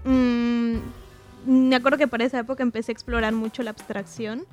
mm, 0.05 0.77
me 1.47 1.77
acuerdo 1.77 1.99
que 1.99 2.09
para 2.09 2.25
esa 2.25 2.39
época 2.41 2.63
empecé 2.63 2.93
a 2.93 2.95
explorar 2.95 3.33
mucho 3.33 3.63
la 3.63 3.71
abstracción, 3.71 4.45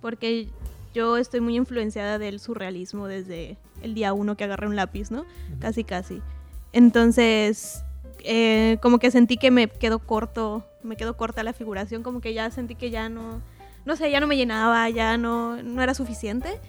porque 0.00 0.48
yo 0.94 1.16
estoy 1.16 1.40
muy 1.40 1.56
influenciada 1.56 2.18
del 2.18 2.40
surrealismo 2.40 3.06
desde 3.06 3.56
el 3.82 3.94
día 3.94 4.12
uno 4.12 4.36
que 4.36 4.44
agarré 4.44 4.66
un 4.66 4.76
lápiz, 4.76 5.10
¿no? 5.10 5.24
Casi, 5.60 5.84
casi. 5.84 6.20
Entonces, 6.72 7.84
eh, 8.24 8.78
como 8.82 8.98
que 8.98 9.10
sentí 9.10 9.36
que 9.36 9.50
me 9.50 9.68
quedó 9.68 9.98
corto, 9.98 10.64
me 10.82 10.96
quedó 10.96 11.16
corta 11.16 11.42
la 11.42 11.52
figuración, 11.52 12.02
como 12.02 12.20
que 12.20 12.34
ya 12.34 12.50
sentí 12.50 12.74
que 12.74 12.90
ya 12.90 13.08
no, 13.08 13.40
no 13.84 13.96
sé, 13.96 14.10
ya 14.10 14.20
no 14.20 14.26
me 14.26 14.36
llenaba, 14.36 14.88
ya 14.90 15.16
no, 15.16 15.62
no 15.62 15.82
era 15.82 15.94
suficiente. 15.94 16.60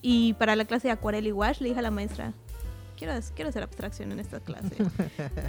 Y 0.00 0.34
para 0.34 0.54
la 0.54 0.64
clase 0.64 0.88
de 0.88 0.92
acuarela 0.92 1.28
y 1.28 1.32
wash 1.32 1.60
le 1.60 1.68
dije 1.68 1.80
a 1.80 1.82
la 1.82 1.90
maestra, 1.90 2.32
quiero, 2.98 3.14
quiero 3.34 3.48
hacer 3.50 3.62
abstracción 3.62 4.12
en 4.12 4.20
esta 4.20 4.40
clase. 4.40 4.74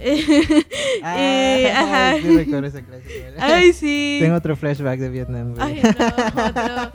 Eh, 0.00 0.64
Ah, 1.02 2.12
ajá. 2.12 2.22
sí 2.22 2.36
recuerdo 2.36 2.66
esa 2.68 2.82
clase. 2.82 3.04
güey. 3.08 3.34
Ay, 3.38 3.72
sí. 3.72 4.18
Tengo 4.20 4.36
otro 4.36 4.56
flashback 4.56 4.98
de 5.00 5.08
Vietnam. 5.08 5.54
Ay, 5.58 5.80
no, 5.82 5.90
otro. 6.44 6.92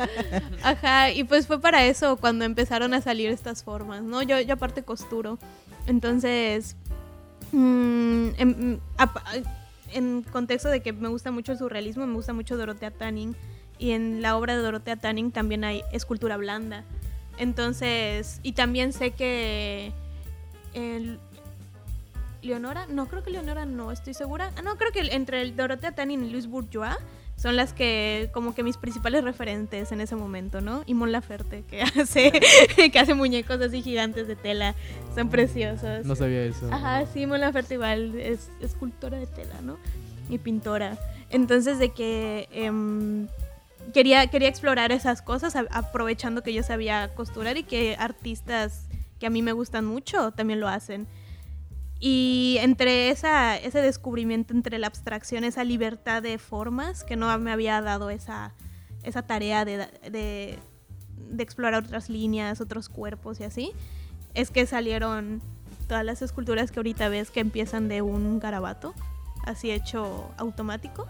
Ajá, 0.63 1.11
y 1.11 1.23
pues 1.23 1.47
fue 1.47 1.59
para 1.59 1.85
eso 1.85 2.17
cuando 2.17 2.45
empezaron 2.45 2.93
a 2.93 3.01
salir 3.01 3.29
estas 3.29 3.63
formas, 3.63 4.03
¿no? 4.03 4.21
Yo, 4.23 4.39
yo 4.41 4.53
aparte 4.53 4.83
costuro. 4.83 5.37
Entonces, 5.87 6.75
mm, 7.51 8.27
en, 8.37 8.79
apa- 8.97 9.23
en 9.93 10.23
contexto 10.23 10.69
de 10.69 10.81
que 10.81 10.93
me 10.93 11.07
gusta 11.09 11.31
mucho 11.31 11.51
el 11.51 11.57
surrealismo, 11.57 12.05
me 12.07 12.13
gusta 12.15 12.33
mucho 12.33 12.57
Dorotea 12.57 12.91
Tanning. 12.91 13.35
Y 13.77 13.91
en 13.91 14.21
la 14.21 14.37
obra 14.37 14.55
de 14.55 14.61
Dorotea 14.63 14.95
Tanning 14.95 15.31
también 15.31 15.63
hay 15.63 15.83
escultura 15.91 16.37
blanda. 16.37 16.83
Entonces, 17.37 18.39
y 18.43 18.53
también 18.53 18.93
sé 18.93 19.11
que 19.11 19.91
el, 20.75 21.19
Leonora, 22.45 22.85
no, 22.87 23.07
creo 23.07 23.23
que 23.23 23.31
Leonora 23.31 23.65
no, 23.65 23.91
estoy 23.91 24.13
segura. 24.13 24.51
Ah, 24.55 24.61
no, 24.61 24.77
creo 24.77 24.91
que 24.91 24.99
entre 25.13 25.41
el 25.41 25.55
Dorotea 25.55 25.93
Tanning 25.93 26.23
y 26.25 26.29
Luis 26.29 26.47
Bourgeois 26.47 26.95
son 27.35 27.55
las 27.55 27.73
que, 27.73 28.29
como 28.33 28.55
que 28.55 28.63
mis 28.63 28.77
principales 28.77 29.23
referentes 29.23 29.91
en 29.91 29.99
ese 29.99 30.15
momento, 30.15 30.61
¿no? 30.61 30.83
Y 30.85 30.93
Mon 30.93 31.11
Laferte, 31.11 31.63
que 31.69 31.81
hace, 32.01 32.31
que 32.91 32.99
hace 32.99 33.13
muñecos 33.13 33.59
así 33.61 33.81
gigantes 33.81 34.27
de 34.27 34.35
tela, 34.35 34.75
son 35.13 35.29
preciosos. 35.29 36.05
No 36.05 36.15
sabía 36.15 36.43
eso. 36.43 36.69
Ajá, 36.71 37.05
sí, 37.07 37.25
Mon 37.25 37.41
Laferte 37.41 37.73
igual 37.73 38.15
es 38.15 38.49
escultora 38.61 39.17
de 39.17 39.27
tela, 39.27 39.61
¿no? 39.61 39.77
Y 40.29 40.37
pintora. 40.37 40.97
Entonces, 41.29 41.79
de 41.79 41.89
que 41.89 42.47
em, 42.51 43.27
quería, 43.93 44.27
quería 44.27 44.47
explorar 44.47 44.91
esas 44.91 45.21
cosas, 45.21 45.55
aprovechando 45.71 46.41
que 46.41 46.53
yo 46.53 46.63
sabía 46.63 47.13
costurar 47.15 47.57
y 47.57 47.63
que 47.63 47.95
artistas 47.99 48.87
que 49.19 49.27
a 49.27 49.29
mí 49.29 49.41
me 49.41 49.53
gustan 49.53 49.85
mucho 49.85 50.31
también 50.31 50.59
lo 50.59 50.67
hacen. 50.67 51.07
Y 51.99 52.57
entre 52.59 53.09
esa, 53.09 53.57
ese 53.57 53.81
descubrimiento, 53.81 54.53
entre 54.53 54.77
la 54.79 54.87
abstracción, 54.87 55.43
esa 55.43 55.63
libertad 55.63 56.21
de 56.21 56.37
formas, 56.37 57.03
que 57.03 57.15
no 57.15 57.37
me 57.39 57.51
había 57.51 57.81
dado 57.81 58.09
esa, 58.09 58.53
esa 59.03 59.21
tarea 59.21 59.65
de, 59.65 59.87
de, 60.11 60.59
de 61.29 61.43
explorar 61.43 61.83
otras 61.83 62.09
líneas, 62.09 62.59
otros 62.59 62.89
cuerpos 62.89 63.39
y 63.39 63.43
así, 63.43 63.71
es 64.33 64.51
que 64.51 64.65
salieron 64.65 65.41
todas 65.87 66.03
las 66.03 66.21
esculturas 66.21 66.71
que 66.71 66.79
ahorita 66.79 67.09
ves 67.09 67.31
que 67.31 67.39
empiezan 67.39 67.87
de 67.87 68.01
un 68.01 68.39
garabato, 68.39 68.93
así 69.45 69.71
hecho 69.71 70.31
automático, 70.37 71.07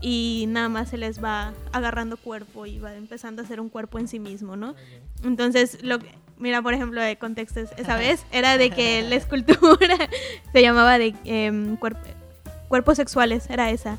y 0.00 0.46
nada 0.48 0.68
más 0.68 0.90
se 0.90 0.98
les 0.98 1.22
va 1.22 1.52
agarrando 1.72 2.16
cuerpo 2.16 2.66
y 2.66 2.78
va 2.78 2.94
empezando 2.94 3.42
a 3.42 3.44
hacer 3.44 3.60
un 3.60 3.68
cuerpo 3.68 3.98
en 3.98 4.08
sí 4.08 4.18
mismo, 4.18 4.56
¿no? 4.56 4.74
Entonces, 5.24 5.82
lo 5.82 5.98
que, 5.98 6.10
mira, 6.38 6.62
por 6.62 6.74
ejemplo, 6.74 7.00
de 7.00 7.16
contexto, 7.16 7.60
es- 7.60 7.70
esa 7.76 7.96
vez 7.96 8.24
era 8.32 8.58
de 8.58 8.70
que 8.70 9.02
la 9.02 9.14
escultura 9.16 9.56
se 10.52 10.62
llamaba 10.62 10.98
de 10.98 11.12
cuerp- 11.80 11.96
cuerpos 12.68 12.96
sexuales, 12.96 13.48
era 13.50 13.70
esa. 13.70 13.98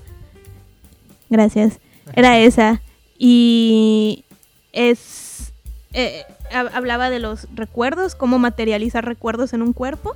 Gracias. 1.30 1.80
Era 2.14 2.38
esa. 2.40 2.82
Y 3.18 4.24
es. 4.72 5.52
eh, 5.94 6.24
hab- 6.52 6.72
hablaba 6.74 7.10
de 7.10 7.20
los 7.20 7.48
recuerdos, 7.54 8.16
cómo 8.16 8.40
materializar 8.40 9.04
recuerdos 9.06 9.54
en 9.54 9.62
un 9.62 9.74
cuerpo. 9.74 10.16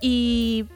Y 0.00 0.66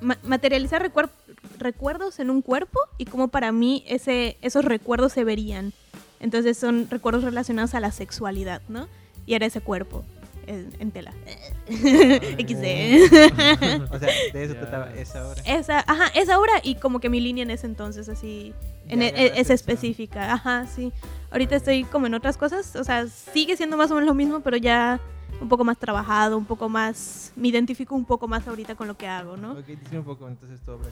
ma- 0.00 0.18
materializar 0.22 0.82
recuer- 0.82 1.10
recuerdos 1.58 2.18
en 2.20 2.30
un 2.30 2.42
cuerpo 2.42 2.78
y 2.98 3.06
cómo 3.06 3.28
para 3.28 3.50
mí 3.50 3.82
ese, 3.88 4.36
esos 4.42 4.64
recuerdos 4.64 5.12
se 5.12 5.24
verían. 5.24 5.72
Entonces 6.20 6.58
son 6.58 6.86
recuerdos 6.90 7.24
relacionados 7.24 7.74
a 7.74 7.80
la 7.80 7.90
sexualidad, 7.92 8.60
¿no? 8.68 8.86
Y 9.30 9.34
era 9.34 9.46
ese 9.46 9.60
cuerpo 9.60 10.04
en, 10.48 10.72
en 10.80 10.90
tela. 10.90 11.12
XD. 11.68 13.86
O 13.92 13.98
sea, 14.00 14.08
de 14.32 14.44
eso 14.44 14.54
trataba 14.54 14.92
esa 14.94 15.28
hora. 15.28 15.40
esa, 15.46 15.84
ajá, 15.86 16.06
esa 16.16 16.40
hora 16.40 16.54
y 16.64 16.74
como 16.74 16.98
que 16.98 17.08
mi 17.08 17.20
línea 17.20 17.42
en 17.44 17.52
ese 17.52 17.66
entonces, 17.66 18.08
así, 18.08 18.52
en 18.88 19.02
e- 19.02 19.08
agarraste 19.10 19.40
es 19.40 19.50
específica, 19.50 20.32
ajá, 20.32 20.66
sí. 20.66 20.92
Ahorita 21.30 21.54
estoy 21.54 21.84
como 21.84 22.08
en 22.08 22.14
otras 22.14 22.36
cosas, 22.36 22.74
o 22.74 22.82
sea, 22.82 23.06
sigue 23.06 23.56
siendo 23.56 23.76
más 23.76 23.92
o 23.92 23.94
menos 23.94 24.08
lo 24.08 24.14
mismo, 24.14 24.40
pero 24.40 24.56
ya 24.56 24.98
un 25.40 25.48
poco 25.48 25.64
más 25.64 25.78
trabajado, 25.78 26.36
un 26.36 26.44
poco 26.44 26.68
más, 26.68 27.32
me 27.36 27.48
identifico 27.48 27.94
un 27.94 28.04
poco 28.04 28.28
más 28.28 28.46
ahorita 28.46 28.74
con 28.74 28.86
lo 28.88 28.96
que 28.96 29.06
hago, 29.08 29.36
¿no? 29.36 29.52
Ok, 29.52 29.66
dice 29.66 29.98
un 29.98 30.04
poco 30.04 30.28
entonces 30.28 30.60
tu 30.60 30.72
obra 30.72 30.88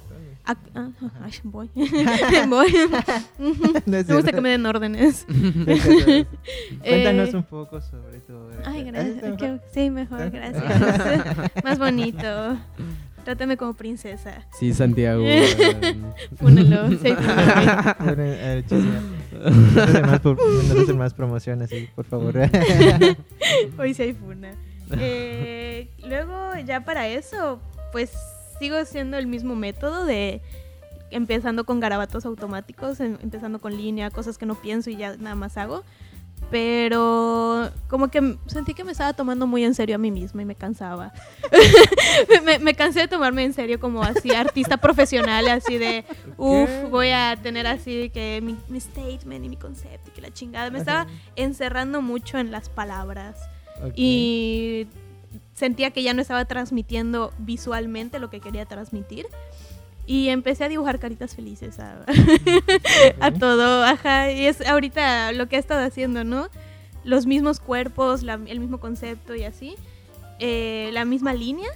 actual. 0.47 0.59
ah, 0.75 0.91
ay, 1.23 1.33
voy. 1.45 1.71
Me 3.87 4.03
gusta 4.03 4.33
que 4.33 4.41
me 4.41 4.51
den 4.51 4.67
órdenes. 4.67 5.27
Cuéntanos 6.81 7.29
Eh, 7.29 7.37
un 7.37 7.43
poco 7.45 7.81
sobre 7.81 8.19
tu 8.21 8.35
obra. 8.35 8.63
Ay, 8.65 8.85
gracias. 8.85 9.23
Ah, 9.43 9.59
sí, 9.73 9.91
mejor, 9.91 10.31
gracias. 10.31 11.65
Más 11.65 11.79
bonito. 11.79 12.57
Trátame 13.25 13.57
como 13.59 13.75
princesa. 13.75 14.47
Sí, 14.59 14.73
Santiago. 14.73 15.23
Fúnalo. 16.37 16.89
Sí, 16.91 17.15
No 19.39 19.83
hacen 19.83 20.03
más, 20.07 20.23
no 20.25 20.81
hacen 20.83 20.99
más 20.99 21.15
promociones, 21.15 21.71
sí, 21.71 21.89
por 21.95 22.05
favor. 22.05 22.35
Hoy 23.79 23.95
sí 23.95 24.03
hay 24.03 24.13
funa. 24.15 24.53
Eh, 24.93 25.89
luego, 26.07 26.53
ya 26.65 26.85
para 26.85 27.09
eso, 27.09 27.61
pues 27.93 28.11
sigo 28.59 28.85
siendo 28.85 29.17
el 29.19 29.27
mismo 29.27 29.55
método 29.55 30.05
de 30.05 30.41
empezando 31.11 31.65
con 31.65 31.81
garabatos 31.81 32.27
automáticos, 32.27 33.01
em- 33.01 33.19
empezando 33.23 33.61
con 33.61 33.77
línea, 33.77 34.11
cosas 34.11 34.37
que 34.39 34.47
no 34.47 34.55
pienso 34.55 34.91
y 34.91 34.97
ya 34.97 35.17
nada 35.17 35.35
más 35.37 35.57
hago. 35.57 35.85
Pero 36.51 37.48
como 37.89 38.09
que 38.09 38.37
sentí 38.47 38.75
que 38.75 38.85
me 38.85 38.93
estaba 38.93 39.13
tomando 39.13 39.47
muy 39.47 39.65
en 39.65 39.75
serio 39.75 39.97
a 39.97 39.99
mí 39.99 40.11
misma 40.11 40.43
y 40.43 40.45
me 40.45 40.55
cansaba. 40.55 41.13
me, 42.31 42.41
me- 42.43 42.59
me 42.59 42.75
cansé 42.75 43.01
de 43.01 43.09
tomarme 43.09 43.45
en 43.45 43.53
serio 43.53 43.81
como 43.81 44.03
así 44.03 44.31
artista 44.35 44.77
profesional, 44.77 45.49
así 45.49 45.79
de, 45.79 46.05
uff, 46.37 46.69
voy 46.91 47.11
a 47.11 47.37
tener 47.43 47.67
así 47.67 48.11
que 48.11 48.41
mi, 48.43 48.57
mi 48.69 48.81
statement 48.81 49.45
y 49.45 49.49
mi 49.49 49.57
concepto 49.57 50.11
y 50.11 50.13
que 50.15 50.21
la 50.21 50.33
chingada. 50.33 50.71
Me 50.71 50.79
estaba 50.79 51.07
encerrando 51.37 52.03
mucho 52.03 52.39
en 52.39 52.51
las 52.51 52.69
palabras 52.69 53.37
Ok. 53.85 53.93
y 53.97 54.87
sentía 55.55 55.91
que 55.91 56.03
ya 56.03 56.15
no 56.15 56.23
estaba 56.23 56.45
transmitiendo 56.45 57.33
visualmente 57.39 58.19
lo 58.19 58.31
que 58.31 58.41
quería 58.41 58.67
transmitir. 58.67 59.27
Y 60.11 60.31
empecé 60.31 60.65
a 60.65 60.69
dibujar 60.71 60.99
caritas 60.99 61.35
felices 61.37 61.79
a, 61.81 61.99
a 63.21 63.31
todo, 63.31 63.85
ajá. 63.85 64.31
Y 64.33 64.47
es 64.47 64.67
ahorita 64.67 65.33
lo 65.33 65.49
que 65.51 65.57
he 65.57 65.59
estado 65.59 65.85
haciendo, 65.85 66.25
¿no? 66.25 66.49
Los 67.09 67.27
mismos 67.27 67.59
cuerpos, 67.61 68.23
la- 68.23 68.35
el 68.47 68.61
mismo 68.61 68.79
concepto 68.81 69.35
y 69.35 69.45
así. 69.45 69.75
Eh, 70.39 70.91
la 70.93 71.05
misma 71.05 71.33
línea, 71.33 71.69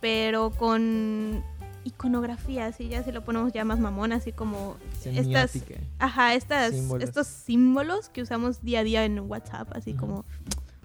pero 0.00 0.50
con 0.50 1.42
iconografía, 1.84 2.66
así 2.66 2.88
ya 2.88 3.02
si 3.02 3.10
lo 3.10 3.24
ponemos 3.24 3.52
ya 3.52 3.64
más 3.64 3.78
mamón, 3.80 4.12
así 4.12 4.32
como 4.32 4.76
estas, 5.04 5.52
ajá, 5.98 6.34
estas, 6.34 6.72
Símbolos. 6.74 7.08
estos 7.08 7.26
símbolos 7.26 8.08
que 8.10 8.22
usamos 8.22 8.62
día 8.62 8.80
a 8.80 8.84
día 8.84 9.04
en 9.04 9.18
WhatsApp, 9.20 9.68
así 9.74 9.94
como 9.94 10.24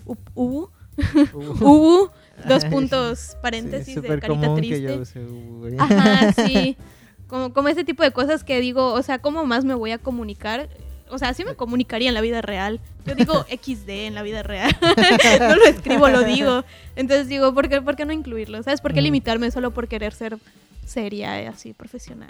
up- 0.05 0.17
ubu, 0.35 0.69
ubu, 1.33 2.09
dos 2.47 2.65
puntos 2.65 3.19
sí, 3.19 3.35
paréntesis 3.41 4.01
de 4.01 4.19
carita 4.19 4.55
triste. 4.55 4.99
use. 4.99 5.75
Ajá, 5.79 6.31
sí. 6.33 6.77
Como, 7.27 7.53
como 7.53 7.69
ese 7.69 7.83
tipo 7.83 8.03
de 8.03 8.11
cosas 8.11 8.43
que 8.43 8.59
digo, 8.61 8.93
o 8.93 9.01
sea, 9.01 9.17
¿cómo 9.17 9.45
más 9.47 9.65
me 9.65 9.73
voy 9.73 9.89
a 9.89 9.97
comunicar? 9.97 10.69
O 11.09 11.17
sea, 11.19 11.33
sí 11.33 11.43
me 11.45 11.55
comunicaría 11.55 12.07
en 12.09 12.15
la 12.15 12.21
vida 12.21 12.41
real. 12.41 12.79
Yo 13.05 13.13
digo 13.15 13.45
XD 13.49 13.89
en 13.89 14.15
la 14.15 14.23
vida 14.23 14.41
real. 14.43 14.75
no 15.39 15.55
lo 15.55 15.65
escribo, 15.65 16.07
lo 16.09 16.23
digo. 16.23 16.63
Entonces 16.95 17.27
digo, 17.27 17.53
¿por 17.53 17.69
qué, 17.69 17.81
por 17.81 17.95
qué 17.95 18.05
no 18.05 18.13
incluirlo? 18.13 18.61
¿Sabes? 18.63 18.81
¿Por 18.81 18.93
qué 18.93 19.01
Mm. 19.01 19.05
limitarme 19.05 19.51
solo 19.51 19.71
por 19.71 19.87
querer 19.87 20.13
ser 20.13 20.37
seria, 20.85 21.39
eh, 21.41 21.47
así, 21.47 21.73
profesional? 21.73 22.29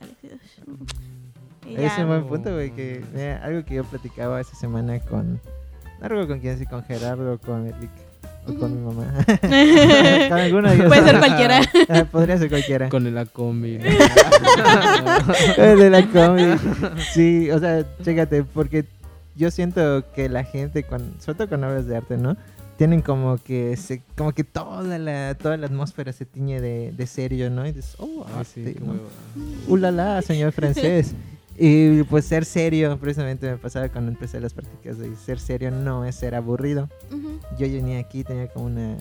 Y 1.67 1.75
Es 1.81 1.97
un 1.97 2.07
buen 2.07 2.27
punto, 2.27 2.53
güey, 2.53 2.71
que 2.71 3.03
mira, 3.13 3.43
algo 3.43 3.63
que 3.65 3.75
yo 3.75 3.83
platicaba 3.85 4.39
esa 4.41 4.55
semana 4.55 4.99
con... 4.99 5.39
No 6.01 6.07
recuerdo 6.09 6.27
con 6.27 6.39
quién, 6.41 6.59
si 6.59 6.65
con 6.65 6.83
Gerardo 6.83 7.33
o 7.33 7.37
con 7.39 7.67
Eric 7.67 7.89
o 8.47 8.53
con 8.53 8.75
mi 8.75 8.81
mamá. 8.81 9.13
con 10.29 10.37
alguno 10.39 10.69
de 10.69 10.75
ellos. 10.75 10.87
Puede 10.87 11.03
ser 11.03 11.19
cualquiera. 11.19 11.61
Ah, 11.89 12.05
Podría 12.11 12.37
ser 12.37 12.49
cualquiera. 12.49 12.89
Con 12.89 13.07
el 13.07 13.17
acombi. 13.17 13.79
El 15.57 15.79
de 15.79 15.89
la 15.89 16.07
comedy. 16.07 16.57
Sí, 17.13 17.49
o 17.51 17.59
sea, 17.59 17.85
chécate, 18.03 18.43
porque 18.43 18.85
yo 19.35 19.51
siento 19.51 20.03
que 20.13 20.29
la 20.29 20.43
gente, 20.43 20.83
cuando, 20.83 21.19
sobre 21.19 21.37
todo 21.37 21.49
con 21.49 21.63
obras 21.63 21.87
de 21.87 21.97
arte, 21.97 22.17
¿no? 22.17 22.37
Tienen 22.77 23.01
como 23.01 23.37
que 23.37 23.77
se, 23.77 24.01
como 24.17 24.33
que 24.33 24.43
toda 24.43 24.97
la, 24.97 25.35
toda 25.35 25.55
la 25.57 25.67
atmósfera 25.67 26.11
se 26.11 26.25
tiñe 26.25 26.59
de, 26.59 26.91
de 26.91 27.07
serio, 27.07 27.49
¿no? 27.49 27.65
Y 27.65 27.71
dices, 27.71 27.95
oh, 27.99 28.25
Ah, 28.37 28.43
sí, 28.43 28.65
arte, 28.67 28.79
¿no? 28.81 28.93
Ulala, 29.67 30.21
señor 30.21 30.51
francés. 30.51 31.15
Y 31.57 32.03
pues 32.03 32.25
ser 32.25 32.43
serio, 32.45 32.97
precisamente 32.99 33.49
me 33.49 33.57
pasaba 33.57 33.87
cuando 33.89 34.11
empecé 34.11 34.39
las 34.41 34.53
prácticas 34.53 34.97
de 34.97 35.15
ser 35.15 35.39
serio 35.39 35.71
no 35.71 36.03
es 36.05 36.15
ser 36.15 36.35
aburrido. 36.35 36.89
Yo 37.57 37.67
venía 37.67 37.99
aquí, 37.99 38.23
tenía 38.23 38.47
como 38.49 38.65
una 38.65 38.97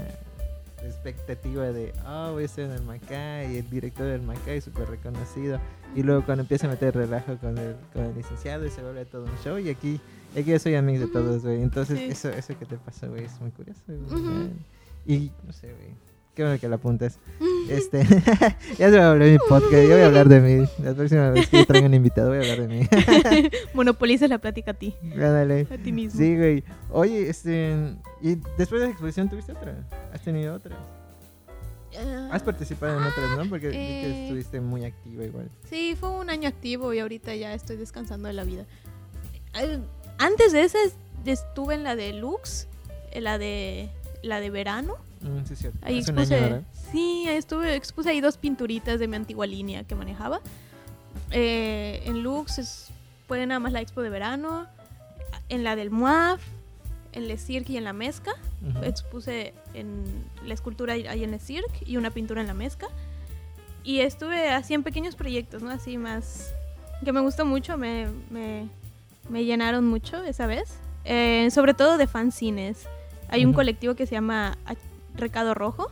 expectativa 0.84 1.64
de, 1.72 1.92
oh, 2.06 2.32
voy 2.32 2.42
a 2.42 2.46
estar 2.46 2.64
en 2.66 2.72
el 2.72 2.82
Macay, 2.82 3.54
y 3.54 3.58
el 3.58 3.70
director 3.70 4.06
del 4.06 4.22
Macay 4.22 4.58
es 4.58 4.64
súper 4.64 4.88
reconocido. 4.88 5.58
Y 5.96 6.02
luego 6.02 6.24
cuando 6.24 6.42
empieza 6.42 6.66
a 6.66 6.70
meter 6.70 6.94
relajo 6.94 7.36
con 7.38 7.56
el, 7.58 7.74
con 7.92 8.04
el 8.04 8.14
licenciado 8.14 8.66
y 8.66 8.70
se 8.70 8.82
vuelve 8.82 9.04
todo 9.04 9.24
un 9.24 9.36
show, 9.42 9.58
y 9.58 9.70
aquí, 9.70 10.00
aquí 10.32 10.50
yo 10.50 10.58
soy 10.58 10.74
amigo 10.74 11.06
de 11.06 11.12
todos, 11.12 11.42
güey. 11.42 11.62
Entonces, 11.62 11.98
Sí. 11.98 12.04
eso, 12.10 12.28
eso 12.30 12.58
que 12.58 12.66
te 12.66 12.76
pasa, 12.76 13.06
güey, 13.08 13.24
es 13.24 13.40
muy 13.40 13.50
curioso. 13.50 13.80
Y, 15.06 15.30
no 15.46 15.52
sé, 15.52 15.68
güey. 15.68 15.94
Qué 16.34 16.42
bueno 16.42 16.58
que 16.60 16.68
lo 16.68 16.74
apuntes. 16.76 17.18
Este, 17.68 18.04
ya 18.78 18.90
se 18.90 18.98
va 18.98 19.06
a 19.06 19.10
hablar 19.12 19.28
mi 19.28 19.38
podcast, 19.38 19.72
yo 19.72 19.90
voy 19.90 20.00
a 20.00 20.06
hablar 20.06 20.28
de 20.28 20.40
mí. 20.40 20.68
La 20.82 20.94
próxima 20.94 21.30
vez 21.30 21.48
que 21.48 21.64
traiga 21.64 21.86
un 21.86 21.94
invitado 21.94 22.28
voy 22.28 22.38
a 22.38 22.52
hablar 22.52 22.68
de 22.68 22.68
mí. 22.68 22.88
Monopolizas 23.74 24.28
la 24.28 24.38
plática 24.38 24.72
a 24.72 24.74
ti, 24.74 24.94
a 25.20 25.78
ti 25.78 25.92
mismo. 25.92 26.18
Sí, 26.18 26.36
güey. 26.36 26.64
Oye, 26.90 27.28
este. 27.28 27.74
¿Y 28.22 28.36
después 28.58 28.80
de 28.80 28.86
la 28.86 28.92
exposición 28.92 29.28
tuviste 29.28 29.52
otra? 29.52 29.74
¿Has 30.12 30.22
tenido 30.22 30.54
otra? 30.54 30.76
Ah, 31.96 32.28
Has 32.32 32.42
participado 32.42 32.98
en 32.98 33.06
otras, 33.06 33.36
¿no? 33.36 33.48
Porque 33.48 33.68
vi 33.68 33.72
que 33.72 34.06
eh. 34.06 34.22
estuviste 34.24 34.60
muy 34.60 34.84
activa 34.84 35.24
igual. 35.24 35.50
Sí, 35.68 35.96
fue 35.98 36.10
un 36.10 36.30
año 36.30 36.48
activo 36.48 36.92
y 36.92 36.98
ahorita 36.98 37.34
ya 37.34 37.54
estoy 37.54 37.76
descansando 37.76 38.28
de 38.28 38.34
la 38.34 38.44
vida. 38.44 38.64
Antes 40.18 40.52
de 40.52 40.64
ese 40.64 40.78
estuve 41.24 41.74
en 41.74 41.84
la 41.84 41.96
de 41.96 42.12
Lux, 42.12 42.66
en 43.12 43.24
la 43.24 43.38
de 43.38 43.88
la 44.22 44.40
de 44.40 44.50
verano. 44.50 44.96
Mm, 45.24 45.44
sí, 45.46 45.56
cierto. 45.56 45.78
Ahí 45.82 45.98
Hace 46.00 46.12
un 46.12 46.18
expuse, 46.18 46.34
año, 46.36 46.44
¿verdad? 46.54 46.62
sí, 46.92 47.24
estuve, 47.28 47.74
expuse 47.74 48.08
ahí 48.10 48.20
dos 48.20 48.36
pinturitas 48.36 49.00
de 49.00 49.08
mi 49.08 49.16
antigua 49.16 49.46
línea 49.46 49.82
que 49.84 49.94
manejaba. 49.94 50.40
Eh, 51.30 52.02
en 52.04 52.22
Lux 52.22 52.58
es- 52.58 52.88
fue 53.26 53.44
nada 53.46 53.58
más 53.58 53.72
la 53.72 53.80
expo 53.80 54.02
de 54.02 54.10
verano. 54.10 54.66
En 55.48 55.64
la 55.64 55.76
del 55.76 55.90
MUAF, 55.90 56.40
en 57.12 57.28
Le 57.28 57.36
Cirque 57.38 57.72
y 57.72 57.76
en 57.76 57.84
la 57.84 57.92
Mezca. 57.92 58.32
Ujú. 58.68 58.84
Expuse 58.84 59.52
en 59.74 60.04
la 60.44 60.54
escultura 60.54 60.94
ahí 60.94 61.24
en 61.24 61.34
el 61.34 61.40
Cirque 61.40 61.84
y 61.86 61.96
una 61.96 62.10
pintura 62.10 62.40
en 62.40 62.46
la 62.46 62.54
Mezca. 62.54 62.88
Y 63.82 64.00
estuve 64.00 64.48
así 64.50 64.72
en 64.74 64.82
pequeños 64.82 65.14
proyectos, 65.16 65.62
¿no? 65.62 65.70
Así 65.70 65.98
más... 65.98 66.52
que 67.04 67.12
me 67.12 67.20
gustó 67.20 67.44
mucho, 67.44 67.76
me, 67.76 68.06
me, 68.30 68.68
me 69.28 69.44
llenaron 69.44 69.86
mucho 69.86 70.22
esa 70.24 70.46
vez. 70.46 70.74
Eh, 71.04 71.48
sobre 71.50 71.74
todo 71.74 71.98
de 71.98 72.06
fanzines. 72.06 72.86
Hay 73.28 73.44
un 73.44 73.50
Ujú. 73.50 73.56
colectivo 73.56 73.94
que 73.94 74.06
se 74.06 74.12
llama 74.14 74.56
Recado 75.16 75.54
Rojo, 75.54 75.90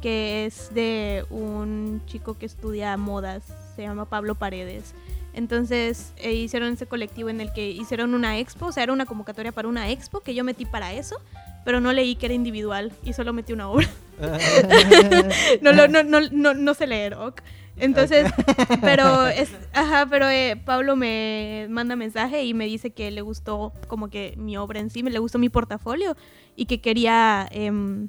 que 0.00 0.46
es 0.46 0.72
de 0.74 1.24
un 1.30 2.02
chico 2.06 2.36
que 2.38 2.46
estudia 2.46 2.96
modas, 2.96 3.42
se 3.74 3.82
llama 3.82 4.04
Pablo 4.06 4.34
Paredes. 4.34 4.94
Entonces 5.34 6.12
eh, 6.16 6.32
hicieron 6.32 6.72
ese 6.72 6.86
colectivo 6.86 7.28
en 7.28 7.40
el 7.40 7.52
que 7.52 7.70
hicieron 7.70 8.14
una 8.14 8.38
expo, 8.38 8.66
o 8.66 8.72
sea, 8.72 8.82
era 8.84 8.92
una 8.92 9.04
convocatoria 9.06 9.52
para 9.52 9.68
una 9.68 9.90
expo 9.90 10.20
que 10.20 10.34
yo 10.34 10.44
metí 10.44 10.64
para 10.64 10.92
eso, 10.94 11.16
pero 11.64 11.80
no 11.80 11.92
leí 11.92 12.14
que 12.16 12.26
era 12.26 12.34
individual 12.34 12.92
y 13.04 13.12
solo 13.12 13.32
metí 13.34 13.52
una 13.52 13.68
obra. 13.68 13.86
no, 15.60 15.72
lo- 15.72 15.88
no, 15.88 16.02
no, 16.02 16.20
no, 16.30 16.54
no 16.54 16.74
sé 16.74 16.86
leer, 16.86 17.14
ok. 17.14 17.42
Entonces, 17.78 18.30
pero 18.80 19.26
es, 19.26 19.50
ajá, 19.74 20.06
pero 20.08 20.26
eh, 20.30 20.58
Pablo 20.64 20.96
me 20.96 21.66
manda 21.68 21.94
mensaje 21.96 22.42
y 22.44 22.54
me 22.54 22.64
dice 22.64 22.90
que 22.90 23.10
le 23.10 23.20
gustó 23.20 23.74
como 23.88 24.08
que 24.08 24.32
mi 24.38 24.56
obra 24.56 24.80
en 24.80 24.88
sí, 24.88 25.02
me 25.02 25.10
le 25.10 25.18
gustó 25.18 25.38
mi 25.38 25.50
portafolio 25.50 26.16
y 26.54 26.64
que 26.64 26.80
quería, 26.80 27.46
em, 27.50 28.08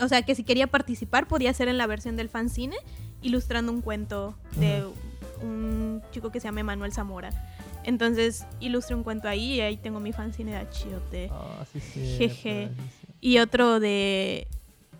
o 0.00 0.08
sea, 0.08 0.22
que 0.22 0.34
si 0.34 0.44
quería 0.44 0.66
participar 0.66 1.26
podía 1.26 1.52
ser 1.54 1.68
en 1.68 1.78
la 1.78 1.86
versión 1.86 2.16
del 2.16 2.28
fanzine 2.28 2.76
ilustrando 3.22 3.72
un 3.72 3.80
cuento 3.80 4.36
de 4.56 4.84
un 5.42 6.02
chico 6.12 6.30
que 6.30 6.40
se 6.40 6.48
llama 6.48 6.60
Emanuel 6.60 6.92
Zamora. 6.92 7.30
Entonces 7.84 8.44
ilustré 8.60 8.94
un 8.96 9.02
cuento 9.04 9.28
ahí 9.28 9.54
y 9.54 9.60
ahí 9.60 9.76
tengo 9.76 10.00
mi 10.00 10.12
fanzine 10.12 10.52
de 10.52 10.56
achiote 10.58 11.30
Oh, 11.32 11.64
sí, 11.72 11.80
sí. 11.80 12.16
Jeje. 12.18 12.68
sí, 12.68 13.06
y 13.20 13.38
otro 13.38 13.80
de, 13.80 14.46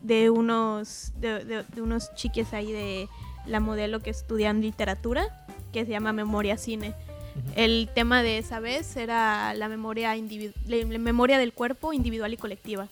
de 0.03 0.31
unos 0.31 1.13
de, 1.17 1.45
de- 1.45 1.63
de 1.65 1.83
unos 1.83 2.15
chiques 2.15 2.53
ahí 2.55 2.73
de 2.73 3.09
la 3.47 3.61
modelo 3.61 4.01
que 4.01 4.11
estudian 4.11 4.61
literatura, 4.61 5.47
que 5.73 5.85
se 5.85 5.91
llama 5.93 6.13
Memoria 6.13 6.57
Cine. 6.59 6.89
Ujú. 7.37 7.53
El 7.57 7.89
tema 7.95 8.23
de 8.23 8.39
esa 8.39 8.61
vez 8.61 8.97
era 8.97 9.53
la 9.55 9.69
memoria, 9.69 10.15
la 10.17 10.99
memoria 10.99 11.39
del 11.39 11.53
cuerpo 11.53 11.93
individual 11.93 12.33
y 12.33 12.37
colectiva. 12.37 12.89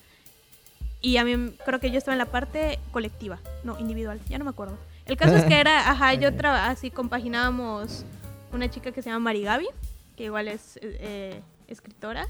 Y 1.04 1.18
a 1.18 1.24
mí 1.24 1.52
creo 1.66 1.80
que 1.80 1.90
yo 1.90 1.98
estaba 1.98 2.14
en 2.14 2.18
la 2.18 2.26
parte 2.26 2.78
colectiva, 2.90 3.38
no, 3.62 3.78
individual, 3.78 4.18
ya 4.28 4.38
no 4.38 4.44
me 4.44 4.50
acuerdo. 4.50 4.78
El 5.06 5.16
caso 5.18 5.36
es 5.36 5.44
que 5.44 5.60
era, 5.60 5.90
ajá, 5.90 6.14
yo 6.14 6.34
traba- 6.34 6.68
así 6.70 6.90
compaginábamos 6.90 8.04
una 8.52 8.70
chica 8.70 8.90
que 8.90 9.02
se 9.02 9.10
llama 9.10 9.18
Marigaby, 9.24 9.66
que 10.16 10.24
igual 10.24 10.48
es 10.48 10.78
eh, 10.78 10.96
eh, 11.00 11.40
escritora. 11.68 12.26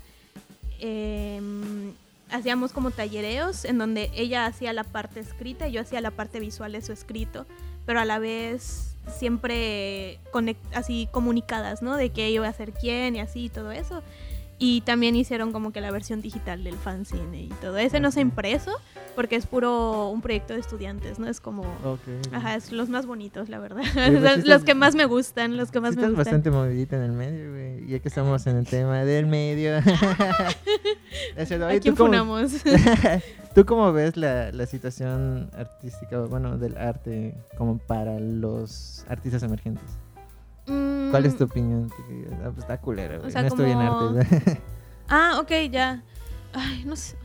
Em, 0.80 1.92
hacíamos 2.30 2.72
como 2.72 2.90
tallereos 2.90 3.64
en 3.64 3.78
donde 3.78 4.10
ella 4.14 4.46
hacía 4.46 4.72
la 4.72 4.82
parte 4.84 5.20
escrita 5.20 5.68
y 5.68 5.72
yo 5.72 5.80
hacía 5.80 6.00
la 6.00 6.10
parte 6.10 6.40
visual 6.40 6.72
de 6.72 6.82
su 6.82 6.92
escrito, 6.92 7.46
pero 7.86 8.00
a 8.00 8.04
la 8.04 8.18
vez 8.18 8.96
siempre 9.16 10.18
conect- 10.32 10.56
así 10.74 11.08
comunicadas, 11.12 11.80
¿no? 11.82 11.96
De 11.96 12.10
que 12.10 12.30
iba 12.30 12.48
a 12.48 12.52
ser 12.52 12.72
quién 12.72 13.14
y 13.16 13.20
así 13.20 13.44
y 13.44 13.48
todo 13.50 13.70
eso. 13.70 14.02
Y 14.58 14.82
también 14.82 15.16
hicieron 15.16 15.52
como 15.52 15.72
que 15.72 15.80
la 15.80 15.90
versión 15.90 16.22
digital 16.22 16.62
del 16.62 16.76
fanzine 16.76 17.42
y 17.42 17.48
todo. 17.60 17.76
Ese 17.76 17.98
no 18.00 18.10
se 18.12 18.20
impreso 18.20 18.70
porque 19.16 19.36
es 19.36 19.46
puro 19.46 20.08
un 20.10 20.20
proyecto 20.20 20.54
de 20.54 20.60
estudiantes, 20.60 21.18
¿no? 21.18 21.28
Es 21.28 21.40
como... 21.40 21.62
Ok. 21.84 22.00
Ajá, 22.32 22.54
es 22.54 22.70
los 22.72 22.88
más 22.88 23.06
bonitos, 23.06 23.48
la 23.48 23.58
verdad. 23.58 23.82
pues 23.94 24.12
los, 24.22 24.44
los 24.46 24.64
que 24.64 24.74
más 24.74 24.94
me 24.94 25.06
gustan, 25.06 25.56
los 25.56 25.70
que 25.70 25.80
más 25.80 25.90
Sí 25.94 25.96
me 25.96 26.02
estás 26.02 26.16
gustan. 26.16 26.24
bastante 26.24 26.50
movidita 26.50 26.96
en 26.96 27.02
el 27.02 27.12
medio, 27.12 27.50
güey. 27.50 27.86
Ya 27.88 27.98
que 27.98 28.08
estamos 28.08 28.46
en 28.46 28.56
el 28.56 28.66
tema 28.66 29.04
del 29.04 29.26
medio. 29.26 29.76
¿A 31.36 31.44
quién 31.80 31.80
¿tú 31.82 31.94
cómo-? 31.96 32.38
¿Tú 33.54 33.64
cómo 33.66 33.92
ves 33.92 34.16
la, 34.16 34.50
la 34.50 34.66
situación 34.66 35.48
artística, 35.56 36.20
bueno, 36.22 36.58
del 36.58 36.76
arte 36.76 37.34
como 37.56 37.78
para 37.78 38.18
los 38.18 39.04
artistas 39.08 39.42
emergentes? 39.44 39.84
¿Cuál 41.14 41.26
es 41.26 41.36
tu 41.36 41.44
Mm, 41.44 41.50
opinión? 41.50 41.90
Que 41.90 42.12
digas, 42.12 42.32
"Ah, 42.40 42.44
pues 42.50 42.58
está 42.58 42.78
güey. 43.18 43.30
sea, 43.32 43.42
no 43.42 43.48
estoy 43.48 43.70
en 43.70 43.78
como- 43.86 44.18
arte. 44.18 44.34
güey". 44.34 44.58
Ah, 45.08 45.38
ok, 45.40 45.50
ya. 45.70 46.02
Ay, 46.52 46.84
no 46.86 46.96
sé. 46.96 47.16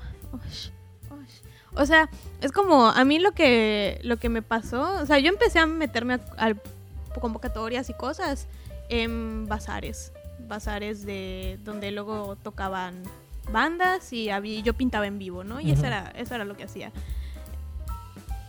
O 1.75 1.85
sea, 1.85 2.09
es 2.41 2.51
como 2.51 2.87
a 2.87 3.05
mí 3.05 3.19
lo 3.19 3.31
que 3.31 3.99
lo 4.03 4.17
que 4.17 4.27
me 4.29 4.41
pasó, 4.41 5.01
o 5.01 5.05
sea, 5.05 5.19
yo 5.19 5.29
empecé 5.29 5.59
a 5.59 5.65
meterme 5.65 6.15
a, 6.15 6.19
a 6.47 6.53
convocatorias 7.21 7.89
y 7.89 7.93
cosas 7.93 8.47
en 8.89 9.47
bazares, 9.47 10.11
bazares 10.47 11.05
de 11.05 11.59
donde 11.63 11.91
luego 11.91 12.35
tocaban 12.43 13.03
bandas 13.51 14.11
y 14.13 14.29
había, 14.29 14.59
yo 14.61 14.73
pintaba 14.73 15.07
en 15.07 15.19
vivo, 15.19 15.43
¿no? 15.43 15.59
Y 15.61 15.71
eso 15.71 15.85
era 15.85 16.11
eso 16.15 16.35
era 16.35 16.43
lo 16.43 16.57
que 16.57 16.63
hacía. 16.63 16.91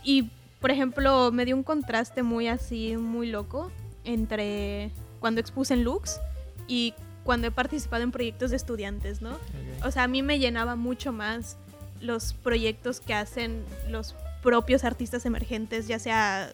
Y 0.02 0.30
por 0.60 0.70
ejemplo, 0.70 1.30
me 1.30 1.44
dio 1.44 1.54
un 1.56 1.62
contraste 1.62 2.22
muy 2.22 2.48
así, 2.48 2.96
muy 2.96 3.28
loco 3.30 3.70
entre 4.04 4.90
cuando 5.20 5.40
expuse 5.40 5.74
en 5.74 5.84
Lux 5.84 6.18
y 6.66 6.94
cuando 7.24 7.46
he 7.46 7.50
participado 7.50 8.02
en 8.02 8.10
proyectos 8.12 8.50
de 8.50 8.56
estudiantes, 8.56 9.20
¿no? 9.22 9.36
O 9.84 9.90
sea, 9.90 10.04
a 10.04 10.08
mí 10.08 10.22
me 10.22 10.38
llenaba 10.38 10.74
mucho 10.76 11.12
más 11.12 11.56
los 12.00 12.32
proyectos 12.32 12.98
que 13.00 13.14
hacen 13.14 13.62
los 13.88 14.14
propios 14.42 14.84
artistas 14.84 15.26
emergentes, 15.26 15.86
ya 15.86 15.98
sea 15.98 16.52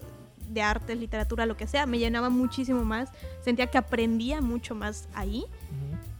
de 0.48 0.62
arte, 0.62 0.94
literatura, 0.96 1.46
lo 1.46 1.56
que 1.56 1.66
sea, 1.66 1.86
me 1.86 1.98
llenaba 1.98 2.30
muchísimo 2.30 2.84
más. 2.84 3.08
Sentía 3.44 3.68
que 3.68 3.78
aprendía 3.78 4.40
mucho 4.40 4.74
más 4.74 5.08
ahí 5.14 5.44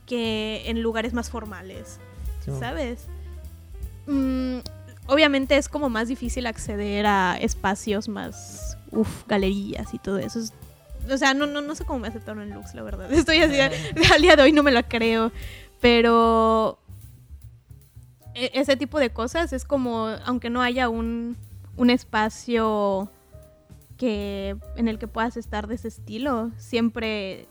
que 0.06 0.62
en 0.70 0.82
lugares 0.82 1.12
más 1.12 1.28
formales, 1.30 1.99
Sí, 2.44 2.52
¿sabes? 2.60 3.06
Mm, 4.06 4.58
obviamente 5.08 5.56
es 5.56 5.68
como 5.68 5.88
más 5.88 6.06
difícil 6.08 6.47
acceder 6.47 7.06
a 7.06 7.36
espacios 7.40 8.08
más, 8.08 8.78
uff, 8.92 9.26
galerías 9.26 9.92
y 9.94 9.99
todo 9.99 10.18
eso. 10.18 10.38
Es- 10.38 10.52
O 11.10 11.19
sea, 11.19 11.34
no, 11.34 11.47
no, 11.47 11.60
no 11.60 11.75
sé 11.75 11.84
cómo 11.84 12.00
me 12.00 12.08
aceptaron 12.08 12.42
en 12.42 12.54
Lux, 12.54 12.75
la 12.75 12.82
verdad. 12.82 13.12
Estoy 13.12 13.38
así, 13.38 13.58
al 14.14 14.23
día 14.23 14.36
de 14.36 14.42
hoy 14.42 14.52
no 14.52 14.62
me 14.62 14.73
lo 14.73 14.82
creo. 14.84 15.32
Pero 15.80 16.78
e- 18.34 18.50
ese 18.54 18.76
tipo 18.76 18.99
de 18.99 19.10
cosas 19.10 19.52
es 19.52 19.64
como, 19.64 20.08
aunque 20.25 20.50
no 20.50 20.62
haya 20.62 20.88
un, 20.88 21.36
un 21.76 21.90
espacio 21.90 23.10
que 23.97 24.56
en 24.76 24.88
el 24.88 24.99
que 24.99 25.08
puedas 25.08 25.36
estar 25.36 25.66
de 25.69 25.75
ese 25.76 25.88
estilo, 25.88 26.50
siempre, 26.58 27.47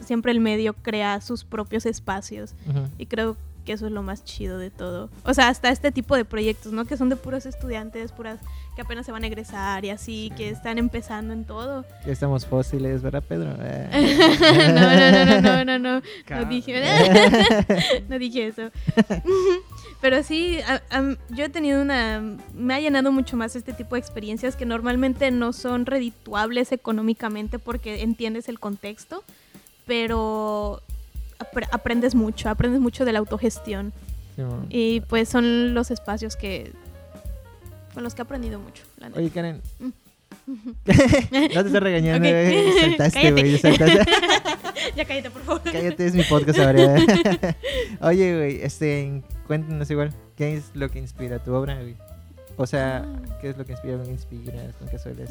siempre 0.00 0.32
el 0.32 0.40
medio 0.40 0.74
crea 0.74 1.20
sus 1.20 1.44
propios 1.44 1.86
espacios. 1.86 2.54
Y 2.98 3.06
creo 3.06 3.36
que 3.70 3.74
eso 3.74 3.86
es 3.86 3.92
lo 3.92 4.02
más 4.02 4.24
chido 4.24 4.58
de 4.58 4.68
todo. 4.72 5.10
O 5.22 5.32
sea, 5.32 5.46
hasta 5.46 5.68
este 5.70 5.92
tipo 5.92 6.16
de 6.16 6.24
proyectos, 6.24 6.72
¿no? 6.72 6.86
Que 6.86 6.96
son 6.96 7.08
de 7.08 7.14
puros 7.14 7.46
estudiantes, 7.46 8.10
puras 8.10 8.40
que 8.74 8.82
apenas 8.82 9.06
se 9.06 9.12
van 9.12 9.22
a 9.22 9.28
egresar 9.28 9.84
y 9.84 9.90
así, 9.90 10.32
que 10.36 10.48
están 10.48 10.76
empezando 10.78 11.32
en 11.32 11.44
todo. 11.44 11.84
Ya 12.04 12.10
estamos 12.12 12.46
fósiles, 12.46 13.00
¿verdad, 13.00 13.22
Pedro? 13.22 13.54
Eh. 13.60 14.18
no, 14.74 14.74
no, 14.74 15.10
no, 15.12 15.24
no, 15.24 15.40
no, 15.40 15.64
no, 15.64 15.78
no. 15.78 15.94
No 16.00 16.02
Ca- 16.24 16.44
dije, 16.46 16.82
no 18.08 18.18
dije 18.18 18.48
eso. 18.48 18.70
Pero 20.00 20.24
sí, 20.24 20.58
a- 20.66 20.82
a- 20.90 21.16
yo 21.28 21.44
he 21.44 21.48
tenido 21.48 21.80
una... 21.80 22.20
Me 22.54 22.74
ha 22.74 22.80
llenado 22.80 23.12
mucho 23.12 23.36
más 23.36 23.54
este 23.54 23.72
tipo 23.72 23.94
de 23.94 24.00
experiencias 24.00 24.56
que 24.56 24.66
normalmente 24.66 25.30
no 25.30 25.52
son 25.52 25.86
redituables 25.86 26.72
económicamente 26.72 27.60
porque 27.60 28.02
entiendes 28.02 28.48
el 28.48 28.58
contexto, 28.58 29.22
pero 29.86 30.82
aprendes 31.72 32.14
mucho, 32.14 32.48
aprendes 32.48 32.80
mucho 32.80 33.04
de 33.04 33.12
la 33.12 33.18
autogestión. 33.18 33.92
Sí. 34.36 34.42
Y 34.70 35.00
pues 35.02 35.28
son 35.28 35.74
los 35.74 35.90
espacios 35.90 36.36
que... 36.36 36.72
con 37.94 38.02
los 38.02 38.14
que 38.14 38.22
he 38.22 38.24
aprendido 38.24 38.58
mucho. 38.58 38.82
la 38.98 39.08
neta. 39.08 39.20
Oye, 39.20 39.30
Karen. 39.30 39.60
Mm. 39.78 39.88
no 40.46 40.74
te 40.84 41.42
estoy 41.66 41.78
regañando, 41.80 42.28
Ok. 42.28 42.34
güey. 42.34 42.72
Saltaste, 42.80 43.32
güey. 43.32 43.60
Ya 44.96 45.04
cállate, 45.04 45.30
por 45.30 45.42
favor. 45.42 45.62
Cállate, 45.62 46.06
es 46.06 46.14
mi 46.14 46.22
podcast 46.24 46.58
ahora. 46.58 46.96
Oye, 48.00 48.36
güey, 48.36 48.62
este, 48.62 49.22
cuéntanos 49.46 49.90
igual, 49.90 50.12
¿qué 50.36 50.56
es 50.56 50.70
lo 50.74 50.88
que 50.90 50.98
inspira 50.98 51.38
tu 51.38 51.52
obra, 51.54 51.74
güey? 51.80 51.94
O 52.56 52.66
sea, 52.66 53.04
Ah. 53.06 53.36
¿qué 53.40 53.50
es 53.50 53.58
lo 53.58 53.64
que 53.66 53.72
inspira, 53.72 53.96
con 53.96 54.06
qué 54.06 54.12
inspiras, 54.12 54.74
con 54.78 54.88
qué 54.88 54.98
sueles 54.98 55.30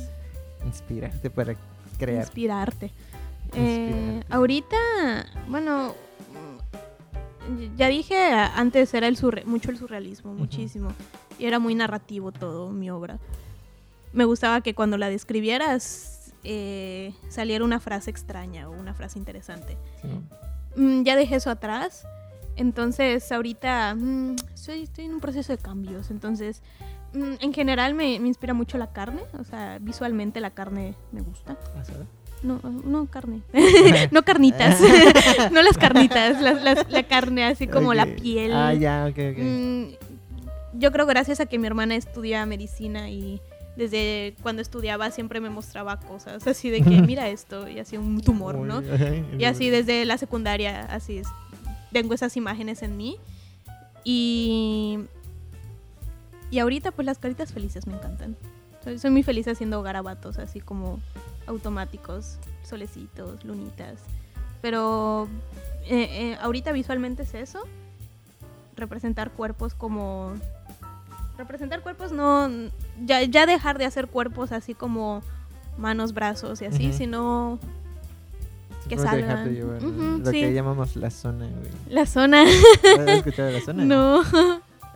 inspirarte 0.66 1.30
para 1.30 1.56
crear? 1.98 2.22
Inspirarte. 2.22 2.92
Eh, 3.54 4.24
ahorita, 4.30 4.78
bueno, 5.48 5.96
ya 7.78 7.88
dije, 7.88 8.16
antes 8.32 8.94
era 8.94 9.08
el 9.08 9.18
surre- 9.18 9.46
mucho 9.46 9.72
el 9.72 9.78
surrealismo, 9.78 10.34
muchísimo. 10.34 10.90
Y 11.38 11.46
era 11.46 11.60
muy 11.60 11.74
narrativo 11.76 12.32
todo 12.32 12.72
mi 12.72 12.90
obra. 12.90 13.18
Me 14.14 14.26
gustaba 14.26 14.62
que 14.62 14.74
cuando 14.76 14.98
la 14.98 15.10
describieras 15.10 16.34
eh, 16.44 17.14
saliera 17.30 17.64
una 17.66 17.80
frase 17.80 18.10
extraña 18.12 18.70
o 18.70 18.72
una 18.72 18.94
frase 18.94 19.20
interesante. 19.20 19.78
Sí. 20.02 20.08
Mm, 20.82 21.04
ya 21.04 21.16
dejé 21.16 21.36
eso 21.36 21.50
atrás. 21.50 22.06
Entonces, 22.56 23.32
ahorita 23.32 23.96
mm, 23.96 24.36
estoy, 24.54 24.84
estoy 24.84 25.06
en 25.06 25.14
un 25.14 25.20
proceso 25.22 25.54
de 25.54 25.58
cambios. 25.60 26.12
Entonces, 26.12 26.62
mm, 27.14 27.34
en 27.40 27.54
general 27.54 27.94
me, 27.94 28.20
me 28.20 28.28
inspira 28.28 28.54
mucho 28.54 28.78
la 28.78 28.92
carne. 28.92 29.22
O 29.40 29.44
sea, 29.44 29.78
visualmente 29.80 30.40
la 30.42 30.52
carne 30.52 30.96
me 31.12 31.22
gusta. 31.22 31.58
¿Asada? 31.80 32.06
No, 32.44 32.60
no 32.64 33.06
carne. 33.08 33.42
no 34.12 34.24
carnitas. 34.24 34.80
no 35.52 35.62
las 35.62 35.78
carnitas. 35.78 36.42
las- 36.42 36.62
las- 36.64 36.90
la 36.90 37.04
carne 37.04 37.44
así 37.46 37.68
como 37.68 37.94
la 37.94 38.06
piel. 38.06 38.54
Ah, 38.54 38.74
ya, 38.74 39.06
ok, 39.10 39.18
ok. 39.34 39.38
Mm, 39.38 39.84
yo 40.80 40.92
creo 40.92 41.06
gracias 41.06 41.40
a 41.40 41.46
que 41.46 41.58
mi 41.60 41.68
hermana 41.68 41.96
estudia 41.96 42.46
medicina 42.46 43.10
y 43.10 43.42
desde 43.76 44.36
cuando 44.42 44.62
estudiaba 44.62 45.10
siempre 45.12 45.40
me 45.42 45.50
mostraba 45.50 46.00
cosas 46.00 46.46
así 46.48 46.70
de 46.70 46.82
que 46.82 47.02
mira 47.02 47.28
esto 47.30 47.68
y 47.68 47.80
así 47.80 47.98
un 47.98 48.22
tumor, 48.22 48.56
¿no? 48.58 48.82
Y 49.38 49.44
así 49.46 49.70
desde 49.70 50.06
la 50.06 50.18
secundaria, 50.18 50.86
así 50.86 51.18
es, 51.20 51.28
tengo 51.92 52.14
esas 52.14 52.36
imágenes 52.38 52.84
en 52.84 52.96
mí. 52.98 53.18
Y, 54.04 55.00
y 56.52 56.60
ahorita 56.60 56.92
pues 56.92 57.06
las 57.06 57.18
caritas 57.20 57.52
felices 57.54 57.86
me 57.88 57.94
encantan. 57.96 58.36
Soy, 58.84 58.98
soy 58.98 59.12
muy 59.12 59.24
feliz 59.24 59.48
haciendo 59.48 59.82
garabatos 59.84 60.38
así 60.40 60.62
como 60.62 61.00
automáticos, 61.50 62.38
solecitos, 62.64 63.44
lunitas. 63.44 64.00
Pero 64.62 65.28
eh, 65.86 66.08
eh, 66.12 66.38
ahorita 66.42 66.72
visualmente 66.72 67.24
es 67.24 67.34
eso. 67.34 67.62
Representar 68.76 69.32
cuerpos 69.32 69.74
como... 69.74 70.34
Representar 71.38 71.82
cuerpos 71.82 72.12
no... 72.12 72.50
Ya, 73.06 73.24
ya 73.24 73.46
dejar 73.46 73.78
de 73.78 73.86
hacer 73.86 74.08
cuerpos 74.08 74.52
así 74.52 74.74
como 74.74 75.22
manos, 75.78 76.14
brazos 76.14 76.62
y 76.62 76.66
así, 76.66 76.94
sino 76.94 77.60
que 78.90 78.98
salgan. 78.98 80.22
Lo 80.24 80.32
sí. 80.32 80.42
que 80.42 80.54
llamamos 80.54 80.96
la 80.96 81.10
zona, 81.10 81.48
güey. 81.48 81.72
la 81.90 82.06
zona. 82.06 82.44
¿Has 82.44 83.08
escuchado 83.08 83.52
la 83.52 83.62
zona? 83.62 83.86
no. 83.86 84.24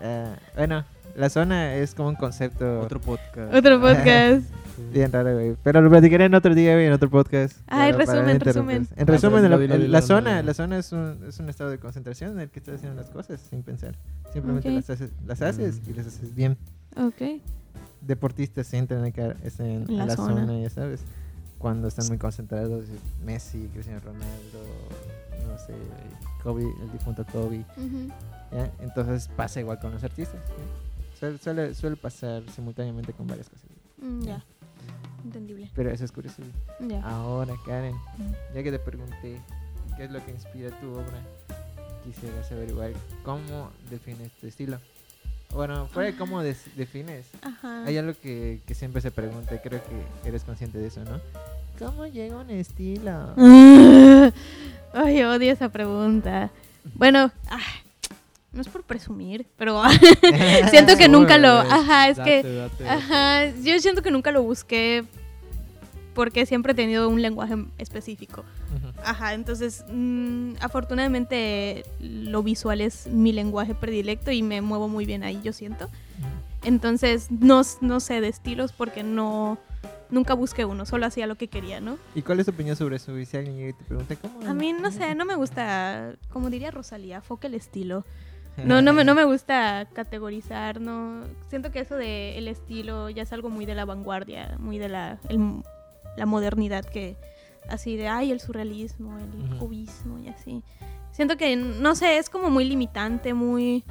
Ah, 0.01 0.35
bueno, 0.57 0.83
la 1.15 1.29
zona 1.29 1.75
es 1.75 1.95
como 1.95 2.09
un 2.09 2.15
concepto 2.15 2.81
Otro 2.81 2.99
podcast. 2.99 3.53
Otro 3.53 3.79
podcast. 3.79 4.43
bien 4.93 5.11
raro, 5.11 5.33
güey. 5.33 5.55
Pero 5.63 5.81
lo 5.81 5.89
platicaré 5.89 6.25
en 6.25 6.35
otro 6.35 6.53
día, 6.55 6.73
güey, 6.73 6.87
en 6.87 6.93
otro 6.93 7.09
podcast. 7.09 7.57
Pero 7.67 7.97
para 7.97 7.97
resumen, 7.97 8.39
resumen. 8.39 8.87
En 8.95 9.09
Ah, 9.09 9.11
resumen, 9.11 9.91
la, 9.91 10.01
zona, 10.01 10.41
la 10.43 10.53
zona 10.53 10.77
es 10.79 10.91
un, 10.91 11.19
es 11.27 11.39
un 11.39 11.49
estado 11.49 11.69
de 11.69 11.79
concentración 11.79 12.31
en 12.31 12.39
el 12.41 12.49
que 12.49 12.59
estás 12.59 12.75
haciendo 12.75 13.01
las 13.01 13.09
cosas 13.11 13.39
sin 13.49 13.63
pensar. 13.63 13.95
Simplemente 14.31 14.69
Ok. 14.69 14.75
las 14.75 14.89
haces, 14.89 15.11
las 15.25 15.41
haces 15.41 15.81
y 15.87 15.93
las 15.93 16.07
haces 16.07 16.33
bien. 16.35 16.57
Ok. 16.97 17.41
Deportistas 18.01 18.67
se 18.67 18.77
entran 18.77 19.03
acá 19.05 19.35
en, 19.59 19.85
En 19.89 19.91
a 20.01 20.05
la 20.05 20.05
la 20.07 20.15
zona. 20.15 20.41
zona. 20.45 20.59
ya 20.59 20.69
sabes. 20.69 21.01
cuando 21.57 21.87
están 21.87 22.07
muy 22.09 22.17
concentrados, 22.17 22.83
Messi, 23.25 23.69
Cristiano 23.73 24.01
Ronaldo, 24.01 24.59
no 25.47 25.57
sé, 25.57 25.73
Kobe, 26.43 26.63
el 26.63 26.91
difunto 26.91 27.25
Kobe, 27.31 27.63
Ujú. 27.77 28.09
¿ya? 28.51 28.69
Entonces 28.81 29.29
pasa 29.29 29.61
igual 29.61 29.79
con 29.79 29.91
los 29.93 30.03
artistas, 30.03 30.41
¿ya? 30.49 31.17
Suele, 31.17 31.37
suele, 31.37 31.73
suele 31.73 31.95
pasar 31.95 32.43
simultáneamente 32.53 33.13
con 33.13 33.27
varias 33.27 33.47
cosas. 33.47 33.69
Mm, 34.01 34.21
ya. 34.23 34.43
Entendible. 35.23 35.69
Pero 35.75 35.91
eso 35.91 36.05
es 36.05 36.11
curioso. 36.11 36.41
Ya. 36.79 37.01
Ahora, 37.03 37.53
Karen, 37.65 37.95
Mm. 38.17 38.55
ya 38.55 38.63
que 38.63 38.71
te 38.71 38.79
pregunté 38.79 39.39
qué 39.97 40.03
es 40.05 40.11
lo 40.11 40.23
que 40.25 40.31
inspira 40.31 40.69
tu 40.79 40.91
obra, 40.91 41.21
quisiera 42.03 42.43
saber 42.43 42.69
igual 42.69 42.93
cómo 43.23 43.69
defines 43.89 44.31
tu 44.33 44.47
estilo. 44.47 44.77
Bueno, 45.53 45.85
fuera 45.87 46.11
de 46.11 46.17
cómo 46.17 46.41
defines, 46.41 47.27
Ajá. 47.43 47.85
hay 47.85 47.97
algo 47.97 48.13
que, 48.19 48.59
que 48.65 48.73
siempre 48.73 49.01
se 49.01 49.11
pregunta 49.11 49.53
y 49.55 49.59
creo 49.59 49.79
que 49.83 50.27
eres 50.27 50.43
consciente 50.43 50.79
de 50.79 50.87
eso, 50.87 51.03
¿no? 51.03 51.19
¿Cómo 51.77 52.07
llega 52.07 52.37
un 52.37 52.49
estilo? 52.49 53.33
Ay, 54.93 55.23
odio 55.23 55.51
esa 55.51 55.69
pregunta. 55.69 56.49
Bueno, 56.95 57.31
ah, 57.49 57.59
no 58.53 58.61
es 58.61 58.67
por 58.67 58.83
presumir, 58.83 59.47
pero 59.57 59.81
siento 60.69 60.95
que 60.97 61.09
nunca 61.09 61.37
lo. 61.37 61.49
Ajá, 61.49 62.09
es 62.09 62.17
date, 62.17 62.41
que. 62.41 62.47
date, 62.53 62.83
date. 62.83 62.89
Ajá, 62.89 63.45
yo 63.63 63.79
siento 63.79 64.01
que 64.01 64.11
nunca 64.11 64.31
lo 64.31 64.43
busqué 64.43 65.03
porque 66.13 66.45
siempre 66.45 66.73
he 66.73 66.75
tenido 66.75 67.09
un 67.09 67.21
lenguaje 67.21 67.55
específico. 67.77 68.43
Ajá, 69.03 69.33
entonces, 69.33 69.83
mm, 69.91 70.53
afortunadamente 70.61 71.83
lo 71.99 72.43
visual 72.43 72.81
es 72.81 73.07
mi 73.07 73.33
lenguaje 73.33 73.75
predilecto 73.75 74.31
y 74.31 74.43
me 74.43 74.61
muevo 74.61 74.87
muy 74.87 75.05
bien 75.05 75.23
ahí, 75.23 75.39
yo 75.43 75.53
siento. 75.53 75.89
Entonces, 76.63 77.29
no, 77.29 77.61
no 77.81 77.99
sé 77.99 78.21
de 78.21 78.29
estilos 78.29 78.71
porque 78.71 79.03
no. 79.03 79.57
Nunca 80.09 80.35
busqué 80.35 80.63
uno, 80.63 80.85
solo 80.85 81.07
hacía 81.07 81.25
lo 81.25 81.35
que 81.35 81.47
quería, 81.47 81.81
¿no? 81.81 81.97
¿Y 82.13 82.21
cuál 82.21 82.39
es 82.39 82.45
tu 82.45 82.51
opinión 82.51 82.75
sobre 82.75 82.97
eso? 82.97 83.17
Y 83.17 83.25
si 83.25 83.35
alguien 83.35 83.73
te 83.75 83.83
pregunta, 83.83 84.15
¿cómo? 84.15 84.47
A 84.47 84.53
mí, 84.53 84.71
no 84.71 84.91
sé, 84.91 85.15
no 85.15 85.25
me 85.25 85.33
gusta, 85.33 86.13
como 86.29 86.51
diría 86.51 86.69
Rosalía, 86.69 87.21
foca 87.21 87.47
el 87.47 87.55
estilo. 87.55 88.05
No, 88.57 88.81
no 88.81 88.93
me, 88.93 89.03
no 89.03 89.15
me 89.15 89.23
gusta 89.23 89.87
categorizar, 89.93 90.79
no. 90.81 91.23
Siento 91.49 91.71
que 91.71 91.79
eso 91.79 91.95
de 91.95 92.37
el 92.37 92.47
estilo 92.47 93.09
ya 93.09 93.23
es 93.23 93.33
algo 93.33 93.49
muy 93.49 93.65
de 93.65 93.75
la 93.75 93.85
vanguardia, 93.85 94.55
muy 94.59 94.77
de 94.77 94.89
la, 94.89 95.17
el- 95.29 95.63
la 96.17 96.25
modernidad 96.25 96.85
que 96.85 97.15
así 97.69 97.95
de, 97.97 98.07
ay, 98.07 98.31
el 98.31 98.39
surrealismo, 98.39 99.17
el 99.17 99.57
cubismo 99.57 100.19
y 100.19 100.27
así. 100.29 100.63
Siento 101.11 101.37
que, 101.37 101.55
no 101.55 101.95
sé, 101.95 102.17
es 102.17 102.29
como 102.29 102.49
muy 102.49 102.65
limitante, 102.65 103.33
muy, 103.33 103.83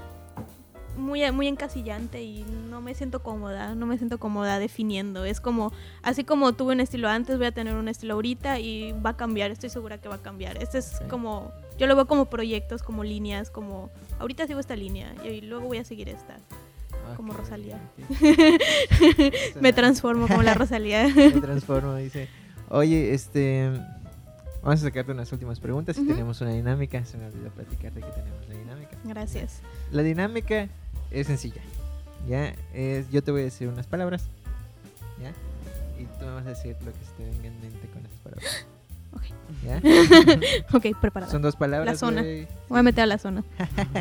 muy, 0.96 1.30
muy 1.32 1.48
encasillante 1.48 2.22
y 2.22 2.44
no 2.68 2.80
me 2.80 2.94
siento 2.94 3.22
cómoda, 3.22 3.74
no 3.74 3.86
me 3.86 3.96
siento 3.98 4.18
cómoda 4.18 4.58
definiendo. 4.58 5.24
Es 5.24 5.40
como, 5.40 5.72
así 6.02 6.24
como 6.24 6.52
tuve 6.52 6.72
un 6.74 6.80
estilo 6.80 7.08
antes, 7.08 7.38
voy 7.38 7.46
a 7.46 7.52
tener 7.52 7.74
un 7.74 7.88
estilo 7.88 8.14
ahorita 8.14 8.58
y 8.60 8.92
va 8.92 9.10
a 9.10 9.16
cambiar, 9.16 9.50
estoy 9.50 9.70
segura 9.70 9.98
que 9.98 10.08
va 10.08 10.16
a 10.16 10.22
cambiar. 10.22 10.62
Este 10.62 10.78
es 10.78 11.00
como, 11.08 11.52
yo 11.78 11.86
lo 11.86 11.96
veo 11.96 12.06
como 12.06 12.26
proyectos, 12.26 12.82
como 12.82 13.04
líneas, 13.04 13.50
como, 13.50 13.90
ahorita 14.18 14.46
sigo 14.46 14.60
esta 14.60 14.76
línea 14.76 15.14
y 15.24 15.40
luego 15.40 15.66
voy 15.66 15.78
a 15.78 15.84
seguir 15.84 16.08
esta. 16.08 16.36
como 17.16 17.32
Ok, 17.32 17.38
Rosalía. 17.40 17.78
Me 19.60 19.72
transformo 19.72 20.28
como 20.28 20.42
la 20.42 20.54
Rosalía. 20.54 21.08
Me 21.14 21.30
transformo, 21.32 21.94
dice. 21.96 22.28
Oye, 22.68 23.12
este. 23.14 23.70
Vamos 24.62 24.80
a 24.80 24.84
sacarte 24.84 25.10
unas 25.10 25.32
últimas 25.32 25.58
preguntas 25.58 25.98
y 25.98 26.06
tenemos 26.06 26.40
una 26.40 26.52
dinámica. 26.52 27.04
Se 27.04 27.18
me 27.18 27.26
olvidó 27.26 27.50
platicarte 27.50 28.00
que 28.00 28.10
tenemos 28.12 28.48
la 28.48 28.54
dinámica. 28.54 28.96
Gracias. 29.02 29.60
La 29.90 30.04
dinámica 30.04 30.68
es 31.12 31.26
sencilla. 31.26 31.60
¿Ya? 32.28 32.54
Es, 32.74 33.10
yo 33.10 33.22
te 33.22 33.30
voy 33.30 33.42
a 33.42 33.44
decir 33.44 33.68
unas 33.68 33.86
palabras. 33.86 34.24
¿Ya? 35.20 35.30
Y 36.00 36.04
tú 36.18 36.24
me 36.26 36.32
vas 36.34 36.46
a 36.46 36.50
decir 36.50 36.76
lo 36.84 36.92
que 36.92 36.98
se 37.04 37.12
te 37.16 37.24
venga 37.24 37.48
en 37.48 37.60
mente 37.60 37.88
con 37.88 38.04
esas 38.04 38.18
palabras. 38.20 38.66
Ok. 39.14 39.24
¿Ya? 39.62 39.78
Ok, 40.72 40.86
preparada. 40.98 41.30
Son 41.30 41.42
dos 41.42 41.54
palabras. 41.54 41.92
La 41.94 41.98
zona. 41.98 42.22
Voy 42.22 42.78
a 42.78 42.82
meter 42.82 43.04
a 43.04 43.06
la 43.06 43.18
zona. 43.18 43.44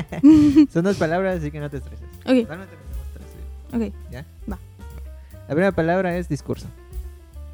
Son 0.72 0.86
dos 0.86 0.96
palabras, 0.96 1.40
así 1.40 1.52
que 1.52 1.60
no 1.60 1.70
te 1.70 1.78
estreses. 1.78 2.08
Ok, 2.26 2.48
ok. 3.74 3.94
¿Ya? 4.10 4.26
Va. 4.50 4.58
La 5.50 5.54
primera 5.56 5.74
palabra 5.74 6.16
es 6.16 6.30
discurso. 6.30 6.68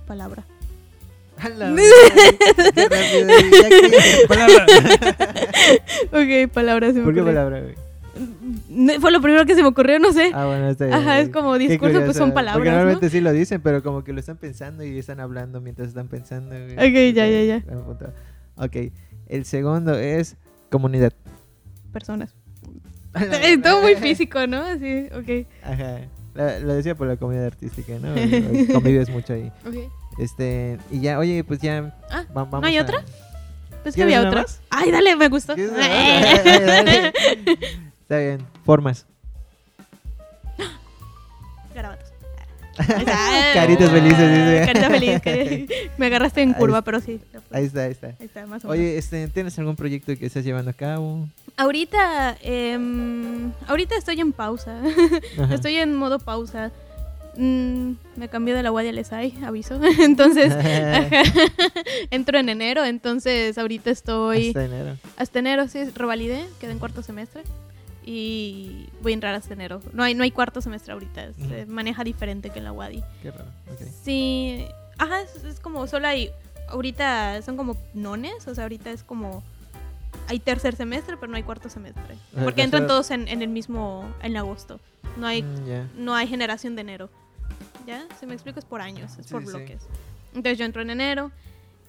Palabra. 0.06 0.44
¡A 1.40 1.50
la 1.50 1.70
madre! 1.70 1.84
¡Qué 2.76 2.90
rápido! 2.90 3.28
ya 3.62 3.70
que- 3.70 4.26
Ok, 6.46 6.54
palabra. 6.54 6.88
Se 6.90 7.00
me 7.00 7.06
¿Por 7.06 7.16
qué 7.16 7.24
palabra, 7.24 7.62
güey? 7.62 7.76
Fue 9.00 9.12
lo 9.12 9.22
primero 9.22 9.46
que 9.46 9.56
se 9.56 9.62
me 9.62 9.68
ocurrió, 9.68 10.00
no 10.00 10.12
sé. 10.14 10.32
Ah, 10.34 10.46
bueno, 10.46 10.70
está 10.70 10.86
bien. 10.86 10.98
Ajá, 10.98 11.20
es 11.20 11.30
como 11.30 11.58
discurso, 11.58 12.02
pues 12.04 12.18
son 12.18 12.30
Porque 12.30 12.36
palabras, 12.46 12.66
¿no? 12.66 12.72
normalmente 12.72 13.10
sí 13.10 13.22
lo 13.22 13.32
dicen, 13.32 13.62
pero 13.62 13.82
como 13.84 14.04
que 14.04 14.14
lo 14.14 14.20
están 14.20 14.38
pensando 14.38 14.84
y 14.84 14.98
están 14.98 15.20
hablando 15.20 15.62
mientras 15.62 15.88
están 15.90 16.08
pensando. 16.08 16.56
Ok, 16.56 17.14
ya, 17.14 17.28
ya, 17.28 17.44
ya. 17.44 17.64
Ok, 18.56 18.76
el 19.28 19.46
segundo 19.46 19.94
es 19.98 20.36
comunidad. 20.70 21.14
Personas. 21.94 22.34
Es 23.16 23.62
todo 23.62 23.82
muy 23.82 23.96
físico, 23.96 24.46
¿no? 24.48 24.62
Así, 24.62 25.08
ok. 25.14 25.48
Ajá. 25.64 26.02
Lo 26.62 26.76
decía 26.76 26.94
por 26.96 27.08
la 27.08 27.18
comunidad 27.18 27.46
artística, 27.48 27.94
¿no? 28.00 28.14
Convives 28.74 29.10
mucho 29.10 29.34
ahí. 29.34 29.52
Ok. 29.66 29.76
Este, 30.20 30.78
y 30.92 31.00
ya, 31.02 31.18
oye, 31.20 31.44
pues 31.44 31.60
ya 31.60 31.96
Ah, 32.12 32.26
va- 32.36 32.44
vamos 32.46 32.64
hay 32.68 32.78
a- 32.78 32.82
otra? 32.84 33.04
Pues 33.84 33.96
que 33.96 34.02
¿Quieres 34.02 34.18
había 34.18 34.28
otra. 34.28 34.42
más? 34.42 34.62
Ay, 34.70 34.92
dale, 34.92 35.16
me 35.16 35.30
gustó. 35.30 35.54
Ay, 35.54 36.22
dale. 36.66 37.14
Está 38.08 38.20
bien, 38.20 38.40
formas. 38.66 39.06
Garabatos. 41.76 42.08
Caritas 43.54 43.90
felices, 43.90 44.18
dice. 44.32 44.64
Carita 44.66 44.90
feliz. 44.90 45.22
cari- 45.22 45.68
Me 45.98 46.06
agarraste 46.06 46.42
en 46.44 46.50
Ahí 46.54 46.56
curva, 46.56 46.82
pero 46.84 47.00
sí. 47.02 47.20
Ahí 47.52 47.66
está, 47.66 47.84
ahí 47.84 47.92
está. 47.92 48.08
Ahí 48.08 48.16
está, 48.28 48.42
más 48.46 48.64
o 48.64 48.68
menos. 48.68 48.80
Oye, 48.80 48.98
este, 48.98 49.28
¿tienes 49.30 49.58
algún 49.60 49.76
proyecto 49.76 50.16
que 50.16 50.28
estés 50.28 50.46
llevando 50.46 50.70
a 50.72 50.74
cabo? 50.74 51.28
Ahorita, 51.58 52.38
em, 52.42 53.52
ahorita 53.68 53.96
estoy 53.96 54.20
en 54.22 54.32
pausa. 54.32 54.80
Ajá. 55.42 55.56
Estoy 55.56 55.76
en 55.78 55.96
modo 55.96 56.20
pausa. 56.20 56.72
Mm, 57.36 57.94
me 58.16 58.30
cambié 58.30 58.54
de 58.54 58.64
la 58.64 58.72
UAD 58.72 58.88
al 58.88 59.06
aviso. 59.44 59.80
Entonces, 60.00 60.54
ajá, 60.54 61.08
entro 62.12 62.38
en 62.38 62.50
enero. 62.50 62.86
Entonces, 62.86 63.58
ahorita 63.58 63.90
estoy 63.90 64.50
Hasta 64.50 64.66
enero. 64.66 64.98
hasta 65.18 65.40
enero, 65.40 65.68
sí, 65.68 65.84
revalidé, 65.96 66.46
quedé 66.60 66.72
en 66.74 66.80
cuarto 66.80 67.02
semestre. 67.02 67.42
Y 68.12 68.88
voy 69.02 69.12
a 69.12 69.16
entrar 69.16 69.36
hasta 69.36 69.54
enero. 69.54 69.82
No 69.92 70.02
hay, 70.02 70.16
no 70.16 70.24
hay 70.24 70.32
cuarto 70.32 70.62
semestre 70.62 70.94
ahorita, 70.94 71.34
se 71.34 71.64
Ujú. 71.64 71.72
maneja 71.74 72.06
diferente 72.06 72.50
que 72.52 72.60
en 72.60 72.64
la 72.64 72.72
UADI. 72.72 73.04
Qué 73.22 73.32
raro. 73.32 73.50
ok. 73.70 73.82
Sí, 74.02 74.66
ajá, 74.98 75.20
es, 75.24 75.44
es 75.44 75.60
como 75.60 75.86
solo 75.88 76.08
hay, 76.08 76.30
ahorita 76.70 77.42
son 77.42 77.58
como 77.58 77.76
nones, 77.94 78.48
o 78.48 78.56
sea, 78.56 78.64
ahorita 78.64 78.92
es 78.92 79.04
como, 79.04 79.44
hay 80.30 80.40
tercer 80.40 80.78
semestre, 80.78 81.18
pero 81.18 81.30
no 81.30 81.36
hay 81.36 81.44
cuarto 81.44 81.70
semestre. 81.70 82.16
sea, 82.34 82.46
Porque 82.46 82.62
entran 82.64 82.88
todos 82.88 83.12
en, 83.12 83.28
en 83.28 83.42
el 83.42 83.50
mismo, 83.50 84.06
en 84.24 84.38
agosto. 84.38 84.80
No 85.18 85.28
hay, 85.28 85.42
Mm, 85.44 85.66
ya. 85.68 85.88
no 85.98 86.16
hay 86.16 86.28
generación 86.28 86.76
de 86.76 86.82
enero. 86.84 87.10
¿Ya? 87.86 88.06
Si 88.22 88.26
me 88.26 88.36
explico, 88.36 88.58
es 88.60 88.66
por 88.66 88.80
años, 88.82 89.18
es 89.20 89.26
Sí, 89.26 89.32
por 89.34 89.42
sí. 89.42 89.48
bloques. 89.50 89.82
Entonces 90.34 90.58
yo 90.58 90.64
entro 90.64 90.82
en 90.82 90.92
enero. 90.92 91.30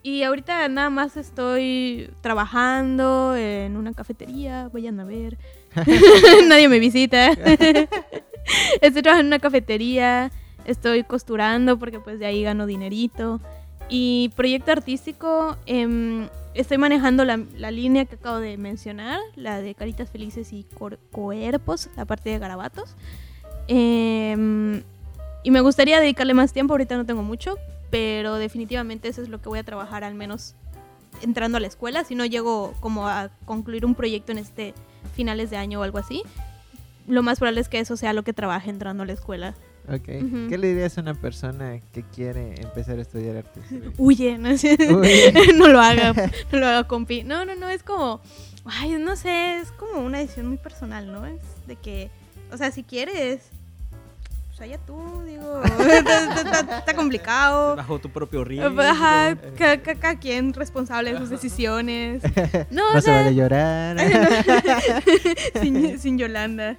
Y 0.02 0.24
ahorita 0.24 0.68
nada 0.68 0.90
más 0.90 1.16
estoy 1.16 2.10
trabajando 2.22 3.36
en 3.36 3.76
una 3.76 3.92
cafetería, 3.92 4.68
vayan 4.72 4.98
a 4.98 5.04
ver. 5.04 5.36
Nadie 6.48 6.68
me 6.68 6.78
visita. 6.78 7.30
estoy 8.80 9.02
trabajando 9.02 9.20
en 9.20 9.26
una 9.26 9.38
cafetería, 9.38 10.30
estoy 10.64 11.04
costurando 11.04 11.78
porque 11.78 12.00
pues 12.00 12.18
de 12.18 12.26
ahí 12.26 12.42
gano 12.42 12.66
dinerito. 12.66 13.40
Y 13.88 14.30
proyecto 14.36 14.72
artístico, 14.72 15.56
em, 15.64 16.28
estoy 16.54 16.76
manejando 16.76 17.24
la, 17.24 17.36
línea 17.70 18.04
que 18.04 18.16
acabo 18.16 18.38
de 18.38 18.58
mencionar, 18.58 19.18
la 19.34 19.60
de 19.62 19.74
caritas 19.74 20.10
felices 20.10 20.52
y 20.52 20.66
cuerpos, 21.10 21.88
la 21.96 22.04
parte 22.04 22.30
de 22.30 22.38
garabatos. 22.38 22.96
Em, 23.66 24.82
y 25.42 25.50
me 25.50 25.60
gustaría 25.60 26.00
dedicarle 26.00 26.34
más 26.34 26.52
tiempo, 26.52 26.74
ahorita 26.74 26.96
no 26.96 27.06
tengo 27.06 27.22
mucho, 27.22 27.56
pero 27.90 28.36
definitivamente 28.36 29.08
eso 29.08 29.22
es 29.22 29.30
lo 29.30 29.40
que 29.40 29.48
voy 29.48 29.58
a 29.58 29.64
trabajar 29.64 30.04
al 30.04 30.14
menos 30.14 30.54
entrando 31.22 31.56
a 31.56 31.60
la 31.60 31.66
escuela. 31.66 32.04
Si 32.04 32.14
no 32.14 32.26
llego 32.26 32.74
como 32.80 33.08
a 33.08 33.30
concluir 33.46 33.86
un 33.86 33.94
proyecto 33.94 34.32
en 34.32 34.38
este 34.38 34.74
finales 35.14 35.50
de 35.50 35.56
año 35.56 35.80
o 35.80 35.82
algo 35.82 35.98
así, 35.98 36.22
lo 37.06 37.22
más 37.22 37.38
probable 37.38 37.60
es 37.60 37.68
que 37.68 37.80
eso 37.80 37.96
sea 37.96 38.12
lo 38.12 38.22
que 38.22 38.32
trabaje 38.32 38.70
entrando 38.70 39.02
a 39.02 39.06
la 39.06 39.12
escuela. 39.12 39.54
Ok. 39.88 40.08
Ujú. 40.22 40.48
¿Qué 40.50 40.58
le 40.58 40.68
dirías 40.68 40.98
a 40.98 41.00
una 41.00 41.14
persona 41.14 41.80
que 41.92 42.02
quiere 42.02 42.60
empezar 42.60 42.98
a 42.98 43.02
estudiar 43.02 43.38
arte? 43.38 43.60
Huye, 43.98 44.36
¿no? 44.36 44.50
Huye. 44.50 45.32
no 45.56 45.68
lo 45.68 45.80
haga, 45.80 46.12
no 46.52 46.58
lo 46.58 46.66
haga, 46.66 46.84
compi. 46.84 47.22
No, 47.24 47.44
no, 47.46 47.54
no, 47.54 47.68
es 47.70 47.82
como, 47.82 48.20
ay, 48.66 48.92
no 48.98 49.16
sé, 49.16 49.60
es 49.60 49.72
como 49.72 50.00
una 50.00 50.18
decisión 50.18 50.46
muy 50.46 50.58
personal, 50.58 51.10
¿no? 51.10 51.24
Es 51.24 51.40
de 51.66 51.76
que, 51.76 52.10
o 52.52 52.58
sea, 52.58 52.70
si 52.70 52.82
quieres, 52.82 53.50
pues 54.58 54.68
allá 54.70 54.78
tú, 54.84 55.22
digo, 55.24 55.62
está, 55.88 56.40
está- 56.40 56.60
está- 56.60 56.78
está 56.78 56.94
complicado. 56.94 57.76
Bajo 57.76 57.98
tu 58.00 58.10
propio 58.10 58.44
ritmo. 58.44 58.80
Ajá, 58.80 59.36
ca- 59.56 59.80
ca- 59.80 59.94
cada 59.94 60.16
quien 60.18 60.52
responsable 60.52 61.12
de 61.12 61.18
sus 61.18 61.30
decisiones. 61.30 62.22
No, 62.70 62.92
No 62.92 62.98
o 62.98 63.00
se 63.00 63.10
vale 63.10 63.34
llorar. 63.34 63.96
sin, 65.60 65.98
sin 65.98 66.18
Yolanda. 66.18 66.76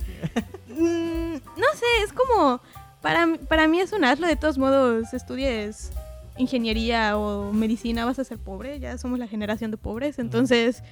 Mm, 0.68 1.34
no 1.36 1.68
sé, 1.76 1.86
es 2.04 2.14
como. 2.14 2.62
Para, 3.02 3.26
mí- 3.26 3.38
para 3.38 3.68
mí 3.68 3.80
es 3.80 3.94
un 3.94 4.04
hazlo, 4.04 4.28
de 4.28 4.36
todos 4.36 4.58
modos, 4.58 5.14
estudies 5.14 5.92
ingeniería 6.38 7.18
o 7.18 7.52
medicina 7.54 8.04
vas 8.06 8.20
a 8.20 8.24
ser 8.26 8.38
pobre, 8.38 8.80
ya 8.80 8.98
somos 8.98 9.20
la 9.20 9.28
generación 9.28 9.72
de 9.72 9.78
pobres, 9.78 10.20
entonces 10.20 10.84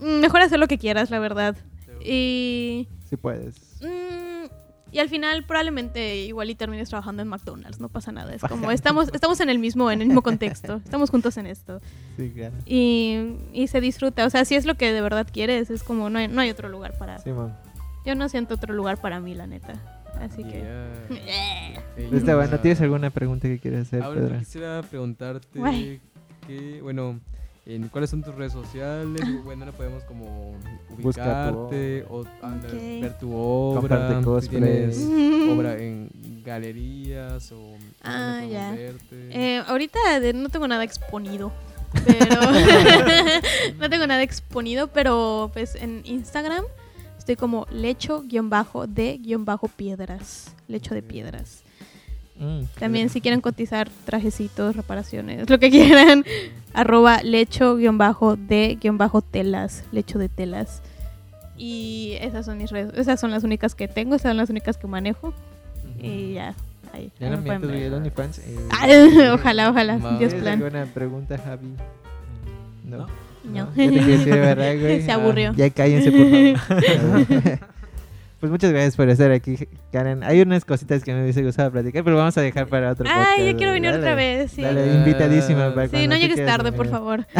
mm, 0.00 0.20
mejor 0.20 0.40
hacer 0.42 0.58
lo 0.58 0.66
que 0.66 0.78
quieras, 0.78 1.10
la 1.10 1.18
verdad. 1.18 1.56
Y, 2.04 2.88
Sí 3.08 3.16
puedes. 3.16 3.56
mm, 3.82 4.23
y 4.94 5.00
al 5.00 5.08
final 5.08 5.44
probablemente 5.44 6.16
igual 6.18 6.50
y 6.50 6.54
termines 6.54 6.88
trabajando 6.88 7.20
en 7.20 7.28
McDonald's, 7.28 7.80
no 7.80 7.88
pasa 7.88 8.12
nada, 8.12 8.32
es 8.32 8.40
como 8.40 8.70
estamos, 8.70 9.10
estamos 9.12 9.40
en 9.40 9.50
el 9.50 9.58
mismo, 9.58 9.90
en 9.90 10.00
el 10.00 10.06
mismo 10.06 10.22
contexto, 10.22 10.76
estamos 10.84 11.10
juntos 11.10 11.36
en 11.36 11.46
esto. 11.46 11.80
Sí, 12.16 12.30
claro. 12.30 12.54
Y, 12.64 13.34
y 13.52 13.66
se 13.66 13.80
disfruta, 13.80 14.24
o 14.24 14.30
sea, 14.30 14.44
si 14.44 14.54
es 14.54 14.66
lo 14.66 14.76
que 14.76 14.92
de 14.92 15.00
verdad 15.00 15.26
quieres, 15.30 15.68
es 15.68 15.82
como 15.82 16.10
no 16.10 16.20
hay, 16.20 16.28
no 16.28 16.40
hay 16.40 16.50
otro 16.50 16.68
lugar 16.68 16.96
para... 16.96 17.18
Sí, 17.18 17.30
man. 17.32 17.58
Yo 18.06 18.14
no 18.14 18.28
siento 18.28 18.54
otro 18.54 18.72
lugar 18.72 19.00
para 19.00 19.18
mí, 19.18 19.34
la 19.34 19.48
neta. 19.48 19.74
Así 20.20 20.44
que... 20.44 20.60
Yeah. 20.60 20.90
Eh. 21.26 21.74
Pues 21.96 22.12
Está 22.20 22.36
bueno. 22.36 22.60
¿Tienes 22.60 22.80
alguna 22.80 23.10
pregunta 23.10 23.48
que 23.48 23.58
quieres 23.58 23.88
hacer, 23.88 24.02
Ahora 24.02 24.20
Pedro? 24.20 24.38
quisiera 24.38 24.82
preguntarte 24.82 25.58
Guay. 25.58 26.00
que, 26.46 26.80
bueno, 26.82 27.18
en 27.66 27.88
cuáles 27.88 28.10
son 28.10 28.22
tus 28.22 28.34
redes 28.34 28.52
sociales, 28.52 29.22
bueno, 29.44 29.64
no 29.64 29.72
podemos 29.72 30.02
como 30.04 30.54
ubicarte 30.90 32.04
o 32.10 32.24
anda, 32.42 32.68
Ok. 32.68 32.74
ver 33.00 33.18
tu 33.18 33.34
obra, 33.34 34.20
si 34.40 34.48
tienes 34.48 34.98
obra 35.50 35.76
en 35.78 36.10
galerías 36.44 37.50
o 37.52 37.74
Ah, 38.02 38.42
ya. 38.50 38.72
verte. 38.72 39.28
Eh, 39.30 39.62
ahorita 39.66 39.98
no 40.34 40.48
tengo 40.50 40.68
nada 40.68 40.84
exponido. 40.84 41.52
Pero 42.06 42.40
no 43.78 43.88
tengo 43.88 44.06
nada 44.06 44.22
exponido, 44.22 44.88
pero 44.88 45.50
pues 45.54 45.74
en 45.76 46.02
Instagram 46.04 46.64
estoy 47.16 47.36
como 47.36 47.66
lecho-de-piedras. 47.70 50.54
Lecho 50.68 50.94
de 50.94 51.02
piedras. 51.02 51.62
Mm, 52.38 52.62
También 52.80 53.08
si 53.10 53.20
quieren 53.20 53.40
cotizar 53.40 53.88
trajecitos, 54.04 54.74
reparaciones, 54.76 55.48
lo 55.48 55.58
que 55.58 55.70
quieran, 55.70 56.24
arroba 56.72 57.22
lecho-de-telas, 57.22 59.84
lecho 59.92 60.18
de 60.18 60.28
telas. 60.28 60.82
Y 61.56 62.16
esas 62.20 62.46
son 62.46 62.58
mis 62.58 62.70
redes, 62.70 62.92
esas 62.98 63.20
son 63.20 63.30
las 63.30 63.44
únicas 63.44 63.76
que 63.76 63.86
tengo, 63.86 64.16
esas 64.16 64.30
son 64.30 64.36
las 64.36 64.50
únicas 64.50 64.76
que 64.76 64.88
manejo. 64.88 65.32
Y 66.02 66.32
ya, 66.34 66.54
ahí. 66.92 67.12
Ya 67.20 67.30
no 67.30 67.36
OnlyFans. 67.38 68.38
eh, 68.40 68.56
Ah, 68.72 68.88
ojalá, 69.34 69.70
ojalá, 69.70 69.98
Dios 69.98 70.18
¿Tienes 70.18 70.34
plan. 70.34 70.60
alguna 70.62 70.86
pregunta, 70.86 71.38
Javi? 71.38 71.68
No. 72.84 72.96
No. 72.98 73.06
No. 73.44 73.68
Ya 73.76 73.84
te 73.84 73.88
quieres 73.90 74.06
decir, 74.06 74.34
¿verdad, 74.34 74.74
güey? 74.80 75.02
Se 75.02 75.12
aburrió. 75.12 75.52
Ya 75.54 75.70
cállense, 75.70 76.10
por 76.10 76.28
favor. 76.30 76.56
Pues 78.44 78.50
muchas 78.50 78.72
gracias 78.72 78.94
por 78.94 79.08
estar 79.08 79.30
aquí, 79.32 79.56
Karen. 79.90 80.22
Hay 80.22 80.42
unas 80.42 80.66
cositas 80.66 81.02
que 81.02 81.14
me 81.14 81.22
hubiese 81.22 81.42
gustado 81.42 81.72
platicar, 81.72 82.04
pero 82.04 82.18
vamos 82.18 82.36
a 82.36 82.42
dejar 82.42 82.66
para 82.66 82.90
otro 82.90 83.06
podcast. 83.06 83.26
Ay, 83.38 83.50
yo 83.50 83.56
quiero 83.56 83.72
venir 83.72 83.90
Dale, 83.92 84.02
otra 84.02 84.14
vez, 84.14 84.50
sí. 84.52 84.60
Dale, 84.60 84.86
invitadísima. 84.96 85.74
para 85.74 85.88
Sí, 85.88 86.06
no 86.06 86.14
llegues 86.16 86.44
tarde, 86.44 86.70
por 86.70 86.84
venir. 86.86 86.90
favor. 86.92 87.26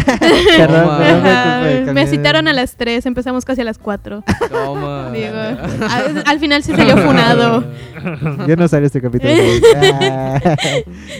Perdón, 0.56 0.98
perdón, 0.98 1.84
por 1.84 1.92
Me 1.94 2.06
citaron 2.06 2.48
a 2.48 2.54
las 2.54 2.76
3, 2.76 3.04
empezamos 3.04 3.44
casi 3.44 3.60
a 3.60 3.64
las 3.64 3.76
4. 3.76 4.24
Toma. 4.50 5.10
Digo, 5.12 5.36
al, 5.36 6.22
al 6.24 6.40
final 6.40 6.62
sí 6.62 6.72
salió 6.74 6.96
funado. 6.96 7.62
Yo 8.48 8.56
no 8.56 8.66
sale 8.66 8.86
este 8.86 9.02
capítulo. 9.02 9.30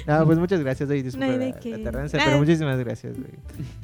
no, 0.07 0.25
pues 0.27 0.39
muchas 0.39 0.61
gracias, 0.61 0.89
güey. 0.89 1.03
Disculpa 1.03 1.27
No 1.27 1.33
hay 1.33 1.39
de 1.39 1.51
la- 1.51 1.59
qué. 1.61 1.71
la 1.77 1.85
tardanza, 1.85 2.19
Ah. 2.19 2.23
pero 2.25 2.39
muchísimas 2.39 2.79
gracias. 2.79 3.15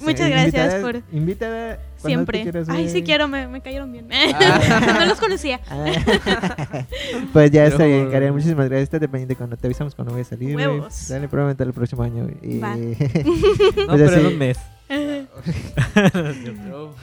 Muchas 0.01 0.27
Sí, 0.27 0.33
gracias 0.33 0.75
invitada- 0.75 0.81
por- 0.81 1.03
Invitada 1.13 1.79
Siempre. 2.05 2.51
Ay, 2.69 2.89
sí 2.89 3.03
quiero, 3.03 3.29
me, 3.29 3.47
me 3.49 3.61
cayeron 3.61 3.93
bien. 3.93 4.09
Ah. 4.13 4.97
no 5.01 5.07
los 5.07 5.19
conocía. 5.19 5.61
Ah. 5.69 6.85
pues 7.33 7.51
ya 7.51 7.67
está 7.67 7.85
bien, 7.85 8.11
Karen. 8.11 8.33
Muchísimas 8.33 8.67
gracias. 8.69 8.85
Está 8.85 8.99
dependiente 8.99 9.37
cuando 9.37 9.57
te 9.57 9.67
avisamos 9.67 9.95
cuando 9.95 10.13
voy 10.13 10.23
a 10.23 10.25
salir. 10.25 10.57
Huevos. 10.57 11.09
Dale, 11.09 11.29
probablemente 11.29 11.65
el 11.65 11.73
próximo 11.73 12.03
año. 12.03 12.29
Y... 12.43 12.59
Va. 12.59 12.77
No, 12.81 13.87
Pues 13.97 14.11
pero 14.11 14.17
en 14.17 14.27
un 14.27 14.39
mes. 14.39 14.59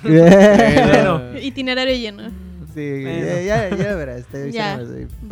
Bueno. 0.03 1.21
Itinerario 1.41 1.95
lleno. 1.95 2.29
Sí, 2.73 3.03
Bueno. 3.03 3.25
ya, 3.25 3.41
ya, 3.41 3.75
ya 3.75 3.95
verás. 3.95 4.25
Te 4.25 4.51
Ya. 4.51 4.79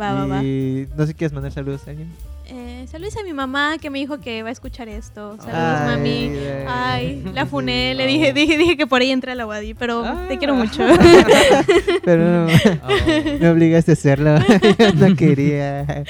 Va, 0.00 0.12
va, 0.14 0.26
va. 0.26 0.42
Y 0.42 0.88
no 0.96 1.02
sé 1.04 1.08
si 1.08 1.14
quieres 1.14 1.32
mandar 1.32 1.52
saludos 1.52 1.82
a 1.86 1.90
alguien. 1.90 2.08
Eh, 2.48 2.86
saludos 2.88 3.16
a 3.16 3.24
mi 3.24 3.32
mamá 3.32 3.76
que 3.80 3.90
me 3.90 3.98
dijo 3.98 4.20
que 4.20 4.42
va 4.44 4.50
a 4.50 4.52
escuchar 4.52 4.88
esto. 4.88 5.36
Saludos, 5.38 5.54
Ay, 5.54 5.96
mami. 5.96 6.38
Ay, 6.68 7.22
la 7.34 7.44
funé, 7.44 7.94
le 7.96 8.06
dije, 8.06 8.32
dije, 8.32 8.56
dije 8.56 8.76
que 8.76 8.86
por 8.86 9.00
ahí 9.00 9.10
entra 9.10 9.34
la 9.34 9.46
Wadi, 9.46 9.74
pero 9.74 10.04
te 10.28 10.38
quiero 10.38 10.54
mucho. 10.54 10.82
Pero 12.04 12.24
no, 12.24 12.46
Oh. 12.46 13.38
me 13.40 13.48
obligaste 13.50 13.92
a 13.92 13.94
hacerlo. 13.94 14.38
Yo 14.78 14.92
no 15.08 15.16
quería. 15.16 16.04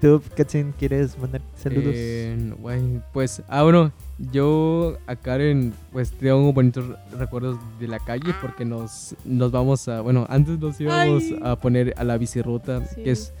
¿Tú, 0.00 0.22
Katzin, 0.36 0.72
quieres 0.78 1.18
mandar 1.18 1.40
saludos? 1.56 1.92
Eh, 1.94 2.52
guay, 2.58 3.00
pues, 3.14 3.42
ah, 3.48 3.62
bueno, 3.62 3.90
yo 4.18 4.98
a 5.06 5.16
Karen, 5.16 5.72
pues 5.92 6.10
tengo 6.12 6.52
bonitos 6.52 6.84
recuerdos 7.18 7.56
de 7.80 7.88
la 7.88 7.98
calle 7.98 8.34
porque 8.42 8.64
nos, 8.66 9.14
nos 9.24 9.50
vamos 9.50 9.88
a, 9.88 10.02
bueno, 10.02 10.26
antes 10.28 10.58
nos 10.58 10.78
íbamos 10.80 11.22
Ay. 11.24 11.40
a 11.42 11.56
poner 11.56 11.94
a 11.96 12.04
la 12.04 12.18
bicirruta, 12.18 12.84
Sí. 12.86 13.02
que 13.02 13.10
es 13.12 13.32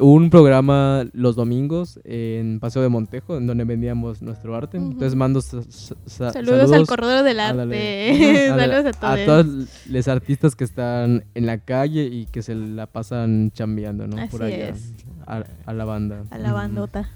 un 0.00 0.30
programa 0.30 1.04
los 1.12 1.36
domingos 1.36 2.00
en 2.04 2.60
Paseo 2.60 2.82
de 2.82 2.88
Montejo, 2.88 3.36
en 3.36 3.46
donde 3.46 3.64
vendíamos 3.64 4.22
nuestro 4.22 4.54
arte. 4.56 4.76
Entonces 4.76 5.14
mando 5.14 5.40
sa- 5.40 5.62
sa- 5.68 5.94
sa- 6.06 6.32
saludos, 6.32 6.72
al 6.72 6.86
corredor 6.86 7.22
del 7.24 7.40
arte. 7.40 8.48
Ándale, 8.50 8.72
saludos 8.74 8.86
a 8.96 9.00
todos. 9.00 9.20
A 9.20 9.24
todos 9.24 9.46
los 9.88 10.08
artistas 10.08 10.56
que 10.56 10.64
están 10.64 11.24
en 11.34 11.46
la 11.46 11.58
calle 11.58 12.04
y 12.04 12.26
que 12.26 12.42
se 12.42 12.54
la 12.54 12.86
pasan 12.86 13.50
chambeando, 13.52 14.06
¿no? 14.06 14.16
Por 14.28 14.42
allá. 14.42 14.68
es. 14.70 14.94
A, 15.26 15.44
a 15.66 15.72
la 15.72 15.84
banda. 15.84 16.22
A 16.30 16.38
la 16.38 16.52
bandota. 16.52 17.08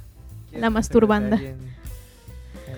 ¿Quieres 0.49 0.61
la 0.63 0.71
masturbanda. 0.71 1.39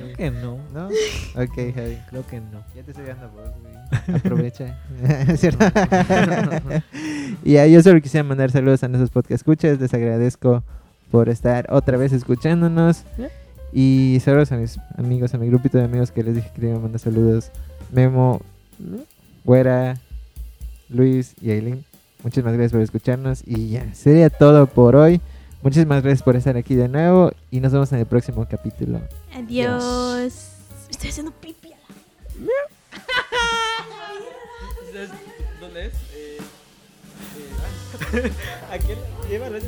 A? 0.02 0.14
Creo 0.14 0.16
que 0.16 0.30
no. 0.30 0.58
¿No? 0.72 0.86
Ok, 0.86 1.74
Javi. 1.74 1.98
Creo 2.08 2.26
que 2.26 2.40
no. 2.40 2.62
Ya 2.74 2.82
te 2.82 2.90
estoy 2.90 3.06
dando 3.06 3.30
voz, 3.30 3.50
güey. 3.62 4.16
Aprovecha. 4.16 4.78
¿Cierto? 5.36 5.64
y 7.44 7.56
ah, 7.56 7.66
yo 7.66 7.82
solo 7.82 8.00
quisiera 8.00 8.24
mandar 8.24 8.50
saludos 8.50 8.82
a 8.84 8.88
nuestros 8.88 9.10
podcast 9.10 9.32
escuchas. 9.32 9.80
Les 9.80 9.92
agradezco 9.94 10.62
por 11.10 11.28
estar 11.28 11.66
otra 11.70 11.96
vez 11.96 12.12
escuchándonos. 12.12 13.04
Y 13.72 14.18
saludos 14.24 14.50
a 14.52 14.56
mis 14.56 14.78
amigos, 14.96 15.34
a 15.34 15.38
mi 15.38 15.46
grupito 15.46 15.78
de 15.78 15.84
amigos 15.84 16.10
que 16.10 16.24
les 16.24 16.34
dije 16.34 16.50
que 16.54 16.60
le 16.60 16.68
iba 16.68 16.76
a 16.76 16.80
mandar 16.80 17.00
saludos. 17.00 17.50
Memo, 17.92 18.40
Güera, 19.44 19.98
Luis 20.88 21.34
y 21.40 21.50
Aileen. 21.50 21.84
Muchísimas 22.22 22.52
gracias 22.52 22.72
por 22.72 22.82
escucharnos. 22.82 23.42
Y 23.46 23.70
ya, 23.70 23.94
sería 23.94 24.30
todo 24.30 24.66
por 24.66 24.96
hoy. 24.96 25.20
Muchísimas 25.62 26.02
gracias 26.02 26.22
por 26.22 26.36
estar 26.36 26.56
aquí 26.56 26.74
de 26.74 26.88
nuevo. 26.88 27.32
Y 27.50 27.60
nos 27.60 27.72
vemos 27.72 27.92
en 27.92 27.98
el 27.98 28.06
próximo 28.06 28.46
capítulo. 28.48 29.00
Adiós. 29.34 30.52
Estoy 30.88 31.10
haciendo 31.10 31.32
pipi. 31.32 31.70
¿Dónde 35.60 35.86
es? 35.86 35.94
Eh, 36.14 36.38
eh, 38.14 38.32
¿A 38.72 38.78
quién? 38.78 38.98
Llévalo. 39.28 39.58